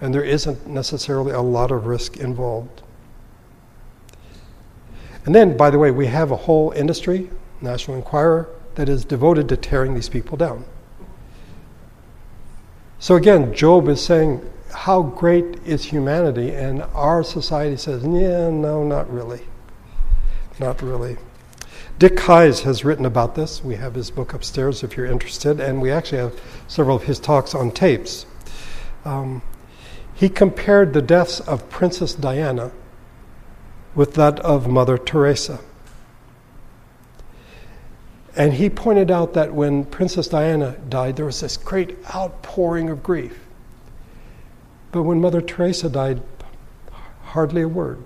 And 0.00 0.14
there 0.14 0.24
isn't 0.24 0.66
necessarily 0.66 1.32
a 1.32 1.40
lot 1.40 1.70
of 1.70 1.86
risk 1.86 2.18
involved. 2.18 2.82
And 5.24 5.34
then, 5.34 5.56
by 5.56 5.70
the 5.70 5.78
way, 5.78 5.90
we 5.90 6.06
have 6.06 6.30
a 6.30 6.36
whole 6.36 6.72
industry, 6.72 7.30
National 7.62 7.96
Enquirer, 7.96 8.48
that 8.74 8.88
is 8.88 9.04
devoted 9.04 9.48
to 9.48 9.56
tearing 9.56 9.94
these 9.94 10.08
people 10.08 10.36
down. 10.36 10.64
So 12.98 13.16
again, 13.16 13.54
Job 13.54 13.88
is 13.88 14.04
saying, 14.04 14.42
How 14.74 15.02
great 15.02 15.60
is 15.64 15.84
humanity? 15.84 16.50
And 16.50 16.82
our 16.94 17.22
society 17.22 17.76
says, 17.76 18.02
Yeah, 18.02 18.50
no, 18.50 18.84
not 18.84 19.10
really. 19.12 19.42
Not 20.60 20.82
really. 20.82 21.16
Dick 21.98 22.16
Keyes 22.16 22.62
has 22.62 22.84
written 22.84 23.06
about 23.06 23.36
this. 23.36 23.62
We 23.62 23.76
have 23.76 23.94
his 23.94 24.10
book 24.10 24.34
upstairs 24.34 24.82
if 24.82 24.96
you're 24.96 25.06
interested, 25.06 25.60
and 25.60 25.80
we 25.80 25.92
actually 25.92 26.18
have 26.18 26.40
several 26.66 26.96
of 26.96 27.04
his 27.04 27.20
talks 27.20 27.54
on 27.54 27.70
tapes. 27.70 28.26
Um, 29.04 29.42
he 30.14 30.28
compared 30.28 30.92
the 30.92 31.02
deaths 31.02 31.40
of 31.40 31.68
Princess 31.70 32.14
Diana 32.14 32.72
with 33.94 34.14
that 34.14 34.40
of 34.40 34.68
Mother 34.68 34.98
Teresa. 34.98 35.60
And 38.36 38.54
he 38.54 38.68
pointed 38.68 39.10
out 39.10 39.34
that 39.34 39.54
when 39.54 39.84
Princess 39.84 40.26
Diana 40.26 40.76
died, 40.88 41.14
there 41.16 41.26
was 41.26 41.40
this 41.40 41.56
great 41.56 41.96
outpouring 42.12 42.90
of 42.90 43.02
grief. 43.02 43.43
But 44.94 45.02
when 45.02 45.20
Mother 45.20 45.40
Teresa 45.40 45.88
died, 45.88 46.22
hardly 47.24 47.62
a 47.62 47.68
word. 47.68 48.04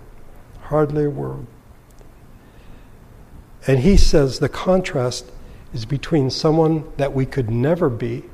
Hardly 0.63 1.05
a 1.05 1.11
word. 1.11 1.47
And 3.67 3.81
he 3.81 3.99
says 3.99 4.39
the 4.39 4.49
contrast 4.49 5.31
is 5.75 5.85
between 5.85 6.31
someone 6.31 6.91
that 6.97 7.13
we 7.13 7.27
could 7.27 7.51
never 7.51 7.91
be, 7.91 8.25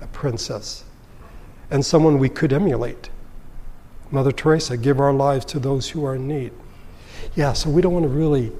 a 0.00 0.06
princess, 0.06 0.84
and 1.70 1.84
someone 1.84 2.18
we 2.18 2.30
could 2.30 2.54
emulate. 2.54 3.10
Mother 4.10 4.32
Teresa, 4.32 4.78
give 4.78 4.98
our 4.98 5.12
lives 5.12 5.44
to 5.44 5.58
those 5.58 5.90
who 5.90 6.06
are 6.06 6.14
in 6.14 6.26
need. 6.26 6.52
Yeah, 7.34 7.52
so 7.52 7.68
we 7.68 7.82
don't 7.82 7.92
want 7.92 8.04
to 8.04 8.08
really 8.08 8.50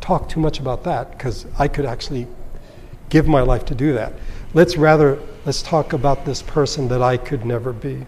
talk 0.00 0.30
too 0.30 0.40
much 0.40 0.60
about 0.60 0.82
that 0.84 1.10
because 1.10 1.44
I 1.58 1.68
could 1.68 1.84
actually 1.84 2.26
give 3.10 3.28
my 3.28 3.42
life 3.42 3.66
to 3.66 3.74
do 3.74 3.92
that. 3.92 4.14
Let's 4.54 4.78
rather 4.78 5.18
let's 5.44 5.62
talk 5.62 5.92
about 5.92 6.24
this 6.24 6.42
person 6.42 6.88
that 6.88 7.02
I 7.02 7.16
could 7.16 7.44
never 7.44 7.72
be. 7.72 8.06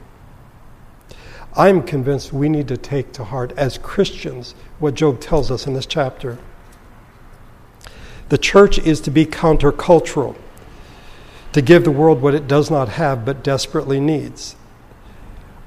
I'm 1.55 1.83
convinced 1.83 2.33
we 2.33 2.49
need 2.49 2.69
to 2.69 2.77
take 2.77 3.13
to 3.13 3.25
heart 3.25 3.53
as 3.57 3.79
Christians 3.79 4.55
what 4.79 4.95
Job 4.95 5.21
tells 5.21 5.51
us 5.51 5.67
in 5.67 5.75
this 5.75 5.87
chapter. 5.87 6.39
The 8.31 8.39
church 8.39 8.79
is 8.79 9.01
to 9.03 9.11
be 9.11 9.27
countercultural, 9.27 10.37
to 11.53 11.61
give 11.63 11.85
the 11.85 11.91
world 11.91 12.23
what 12.23 12.35
it 12.35 12.49
does 12.49 12.71
not 12.71 12.91
have 12.91 13.25
but 13.25 13.45
desperately 13.45 14.01
needs. 14.01 14.57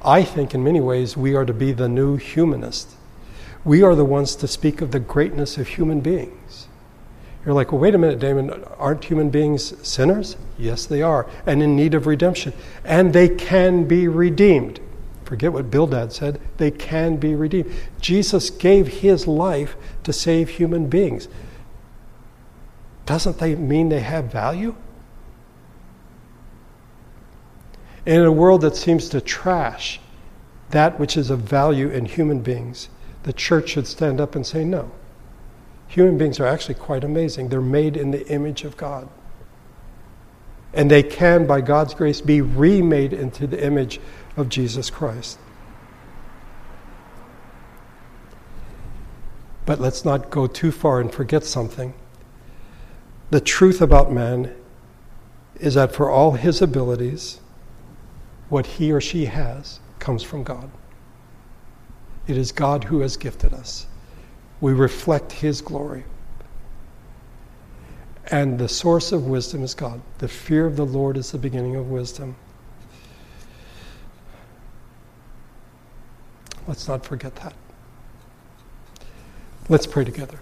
I 0.04 0.24
think 0.24 0.54
in 0.54 0.64
many 0.64 0.80
ways 0.80 1.16
we 1.16 1.36
are 1.36 1.46
to 1.46 1.54
be 1.54 1.72
the 1.72 1.90
new 1.90 2.18
humanist. 2.18 2.92
We 3.64 3.82
are 3.82 3.96
the 3.96 4.06
ones 4.06 4.36
to 4.38 4.48
speak 4.48 4.82
of 4.82 4.92
the 4.92 5.00
greatness 5.00 5.58
of 5.58 5.68
human 5.68 6.02
beings. 6.02 6.65
You're 7.46 7.54
like, 7.54 7.72
well, 7.72 7.82
wait 7.82 7.94
a 7.94 7.98
minute, 7.98 8.20
Damon, 8.20 8.64
aren't 8.78 9.04
human 9.04 9.30
beings 9.30 9.74
sinners? 9.88 10.36
Yes, 10.58 10.86
they 10.86 11.02
are, 11.02 11.30
and 11.46 11.62
in 11.62 11.76
need 11.76 11.94
of 11.94 12.08
redemption. 12.08 12.54
And 12.84 13.14
they 13.14 13.30
can 13.30 13.88
be 13.88 14.08
redeemed. 14.08 14.80
Forget 15.24 15.54
what 15.54 15.70
Bildad 15.70 16.12
said. 16.12 16.40
They 16.58 16.72
can 16.72 17.18
be 17.18 17.36
redeemed. 17.36 17.72
Jesus 18.00 18.50
gave 18.50 18.88
his 18.88 19.28
life 19.28 19.76
to 20.04 20.14
save 20.14 20.50
human 20.50 20.88
beings. 20.88 21.28
Doesn't 23.06 23.38
that 23.38 23.60
mean 23.60 23.90
they 23.90 24.00
have 24.00 24.32
value? 24.32 24.76
in 28.06 28.22
a 28.22 28.32
world 28.32 28.62
that 28.62 28.76
seems 28.76 29.10
to 29.10 29.20
trash 29.20 30.00
that 30.70 31.00
which 31.00 31.18
is 31.18 31.30
of 31.30 31.40
value 31.40 31.90
in 31.90 32.06
human 32.06 32.42
beings, 32.42 32.90
the 33.24 33.34
church 33.34 33.70
should 33.70 33.88
stand 33.88 34.22
up 34.22 34.36
and 34.36 34.46
say, 34.46 34.64
no. 34.64 34.92
Human 35.88 36.18
beings 36.18 36.40
are 36.40 36.46
actually 36.46 36.76
quite 36.76 37.04
amazing. 37.04 37.50
They're 37.50 37.62
made 37.62 37.96
in 37.96 38.12
the 38.12 38.28
image 38.28 38.64
of 38.64 38.76
God. 38.78 39.08
And 40.74 40.92
they 40.92 41.04
can, 41.04 41.48
by 41.48 41.62
God's 41.62 41.94
grace, 41.94 42.20
be 42.20 42.42
remade 42.42 43.14
into 43.14 43.48
the 43.48 43.64
image 43.64 44.02
of 44.36 44.50
Jesus 44.50 44.90
Christ. 44.90 45.40
But 49.66 49.80
let's 49.80 50.06
not 50.06 50.30
go 50.30 50.48
too 50.48 50.72
far 50.72 51.00
and 51.00 51.12
forget 51.12 51.44
something. 51.44 51.94
The 53.32 53.42
truth 53.42 53.82
about 53.82 54.12
man 54.12 54.54
is 55.60 55.74
that 55.76 55.96
for 55.96 56.10
all 56.10 56.34
his 56.34 56.62
abilities, 56.62 57.40
what 58.50 58.66
he 58.66 58.92
or 58.92 59.02
she 59.02 59.26
has 59.26 59.80
comes 60.00 60.22
from 60.22 60.44
God. 60.44 60.70
It 62.28 62.38
is 62.38 62.52
God 62.52 62.86
who 62.86 63.00
has 63.00 63.18
gifted 63.18 63.54
us. 63.54 63.88
We 64.62 64.74
reflect 64.74 65.32
His 65.32 65.62
glory. 65.62 66.04
And 68.32 68.58
the 68.58 68.68
source 68.68 69.12
of 69.12 69.28
wisdom 69.28 69.64
is 69.64 69.74
God. 69.74 70.02
The 70.18 70.28
fear 70.28 70.66
of 70.66 70.76
the 70.76 70.86
Lord 70.86 71.18
is 71.18 71.32
the 71.32 71.38
beginning 71.38 71.76
of 71.76 71.90
wisdom. 71.90 72.36
Let's 76.68 76.88
not 76.88 77.06
forget 77.06 77.36
that. 77.36 77.54
Let's 79.70 79.86
pray 79.86 80.04
together. 80.04 80.40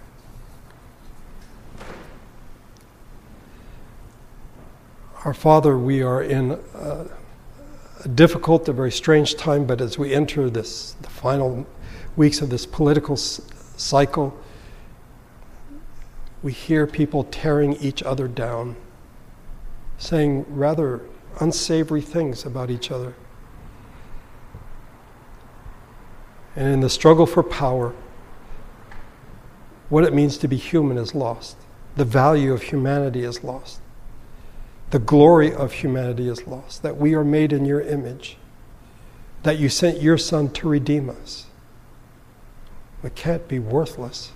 Our 5.24 5.34
Father, 5.34 5.76
we 5.78 6.02
are 6.02 6.22
in. 6.22 6.52
Uh, 6.52 7.08
a 8.04 8.08
difficult, 8.08 8.68
a 8.68 8.72
very 8.72 8.92
strange 8.92 9.36
time, 9.36 9.64
but 9.64 9.80
as 9.80 9.98
we 9.98 10.14
enter 10.14 10.50
this, 10.50 10.94
the 11.00 11.08
final 11.08 11.66
weeks 12.16 12.40
of 12.40 12.50
this 12.50 12.66
political 12.66 13.16
cycle, 13.76 14.38
we 16.42 16.52
hear 16.52 16.86
people 16.86 17.24
tearing 17.24 17.74
each 17.74 18.02
other 18.02 18.28
down, 18.28 18.76
saying 19.98 20.44
rather 20.48 21.00
unsavory 21.40 22.02
things 22.02 22.44
about 22.44 22.70
each 22.70 22.90
other. 22.90 23.14
And 26.56 26.68
in 26.68 26.80
the 26.80 26.90
struggle 26.90 27.26
for 27.26 27.42
power, 27.42 27.94
what 29.88 30.04
it 30.04 30.14
means 30.14 30.38
to 30.38 30.48
be 30.48 30.56
human 30.56 30.98
is 30.98 31.14
lost. 31.14 31.56
The 31.96 32.04
value 32.04 32.52
of 32.52 32.62
humanity 32.62 33.24
is 33.24 33.42
lost 33.42 33.80
the 34.94 35.00
glory 35.00 35.52
of 35.52 35.72
humanity 35.72 36.28
is 36.28 36.46
lost, 36.46 36.84
that 36.84 36.96
we 36.96 37.14
are 37.14 37.24
made 37.24 37.52
in 37.52 37.64
your 37.64 37.80
image, 37.80 38.36
that 39.42 39.58
you 39.58 39.68
sent 39.68 40.00
your 40.00 40.16
Son 40.16 40.48
to 40.50 40.68
redeem 40.68 41.10
us. 41.10 41.46
We 43.04 43.10
can't 43.10 43.46
be 43.46 43.60
worthless. 43.60 44.32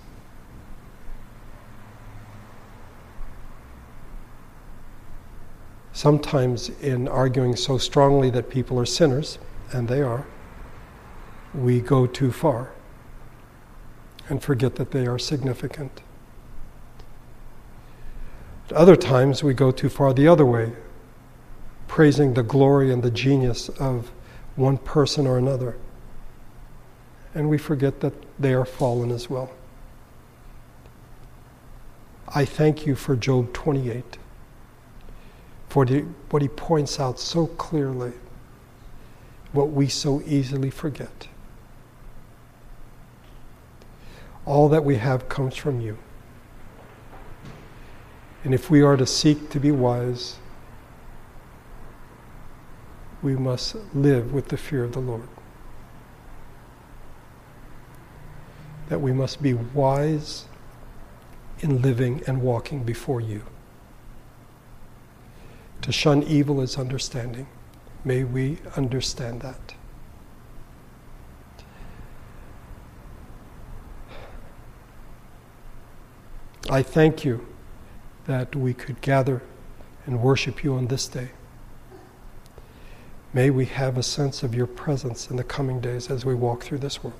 sometimes 5.99 6.69
in 6.81 7.09
arguing 7.09 7.53
so 7.57 7.77
strongly 7.77 8.29
that 8.29 8.49
people 8.49 8.79
are 8.79 8.85
sinners, 8.85 9.37
and 9.73 9.89
they 9.89 10.01
are, 10.01 10.25
we 11.53 11.81
go 11.81 12.07
too 12.07 12.31
far 12.31 12.71
and 14.29 14.41
forget 14.41 14.75
that 14.75 14.91
they 14.91 15.05
are 15.05 15.19
significant. 15.19 16.01
At 18.69 18.77
other 18.77 18.95
times, 18.95 19.43
we 19.43 19.53
go 19.53 19.71
too 19.71 19.89
far 19.89 20.13
the 20.13 20.25
other 20.25 20.45
way, 20.45 20.71
praising 21.89 22.33
the 22.33 22.43
glory 22.43 22.93
and 22.93 23.03
the 23.03 23.11
genius 23.11 23.67
of 23.67 24.09
one 24.55 24.77
person 24.77 25.27
or 25.27 25.37
another. 25.37 25.75
And 27.33 27.49
we 27.49 27.57
forget 27.57 27.99
that 28.01 28.13
they 28.39 28.53
are 28.53 28.65
fallen 28.65 29.11
as 29.11 29.29
well. 29.29 29.51
I 32.27 32.45
thank 32.45 32.85
you 32.85 32.95
for 32.95 33.15
Job 33.15 33.53
28, 33.53 34.17
for 35.67 35.85
the, 35.85 36.01
what 36.29 36.41
he 36.41 36.47
points 36.47 36.99
out 36.99 37.19
so 37.19 37.47
clearly, 37.47 38.13
what 39.51 39.71
we 39.71 39.87
so 39.87 40.21
easily 40.25 40.69
forget. 40.69 41.27
All 44.45 44.69
that 44.69 44.83
we 44.83 44.97
have 44.97 45.27
comes 45.27 45.55
from 45.55 45.81
you. 45.81 45.97
And 48.43 48.53
if 48.53 48.69
we 48.69 48.81
are 48.81 48.95
to 48.95 49.05
seek 49.05 49.49
to 49.49 49.59
be 49.59 49.71
wise, 49.71 50.37
we 53.21 53.35
must 53.35 53.75
live 53.93 54.33
with 54.33 54.47
the 54.47 54.57
fear 54.57 54.83
of 54.83 54.93
the 54.93 54.99
Lord. 54.99 55.27
That 58.89 59.01
we 59.01 59.13
must 59.13 59.41
be 59.41 59.53
wise 59.53 60.45
in 61.59 61.81
living 61.81 62.23
and 62.27 62.41
walking 62.41 62.83
before 62.83 63.21
you. 63.21 63.43
To 65.81 65.91
shun 65.91 66.23
evil 66.23 66.61
is 66.61 66.77
understanding. 66.77 67.47
May 68.03 68.23
we 68.23 68.57
understand 68.75 69.41
that. 69.41 69.73
I 76.69 76.83
thank 76.83 77.25
you 77.25 77.47
that 78.25 78.55
we 78.55 78.75
could 78.75 79.01
gather 79.01 79.41
and 80.05 80.21
worship 80.21 80.63
you 80.63 80.75
on 80.75 80.87
this 80.87 81.07
day. 81.07 81.29
May 83.33 83.49
we 83.49 83.65
have 83.65 83.97
a 83.97 84.03
sense 84.03 84.43
of 84.43 84.53
your 84.53 84.67
presence 84.67 85.29
in 85.29 85.37
the 85.37 85.43
coming 85.43 85.79
days 85.79 86.09
as 86.11 86.25
we 86.25 86.35
walk 86.35 86.63
through 86.63 86.79
this 86.79 87.03
world. 87.03 87.19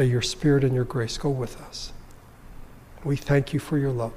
May 0.00 0.06
your 0.06 0.22
spirit 0.22 0.64
and 0.64 0.74
your 0.74 0.86
grace 0.86 1.18
go 1.18 1.28
with 1.28 1.60
us. 1.60 1.92
We 3.04 3.16
thank 3.16 3.52
you 3.52 3.60
for 3.60 3.76
your 3.76 3.90
love. 3.90 4.14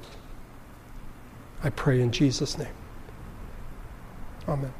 I 1.62 1.68
pray 1.68 2.00
in 2.00 2.10
Jesus' 2.10 2.56
name. 2.56 2.72
Amen. 4.48 4.72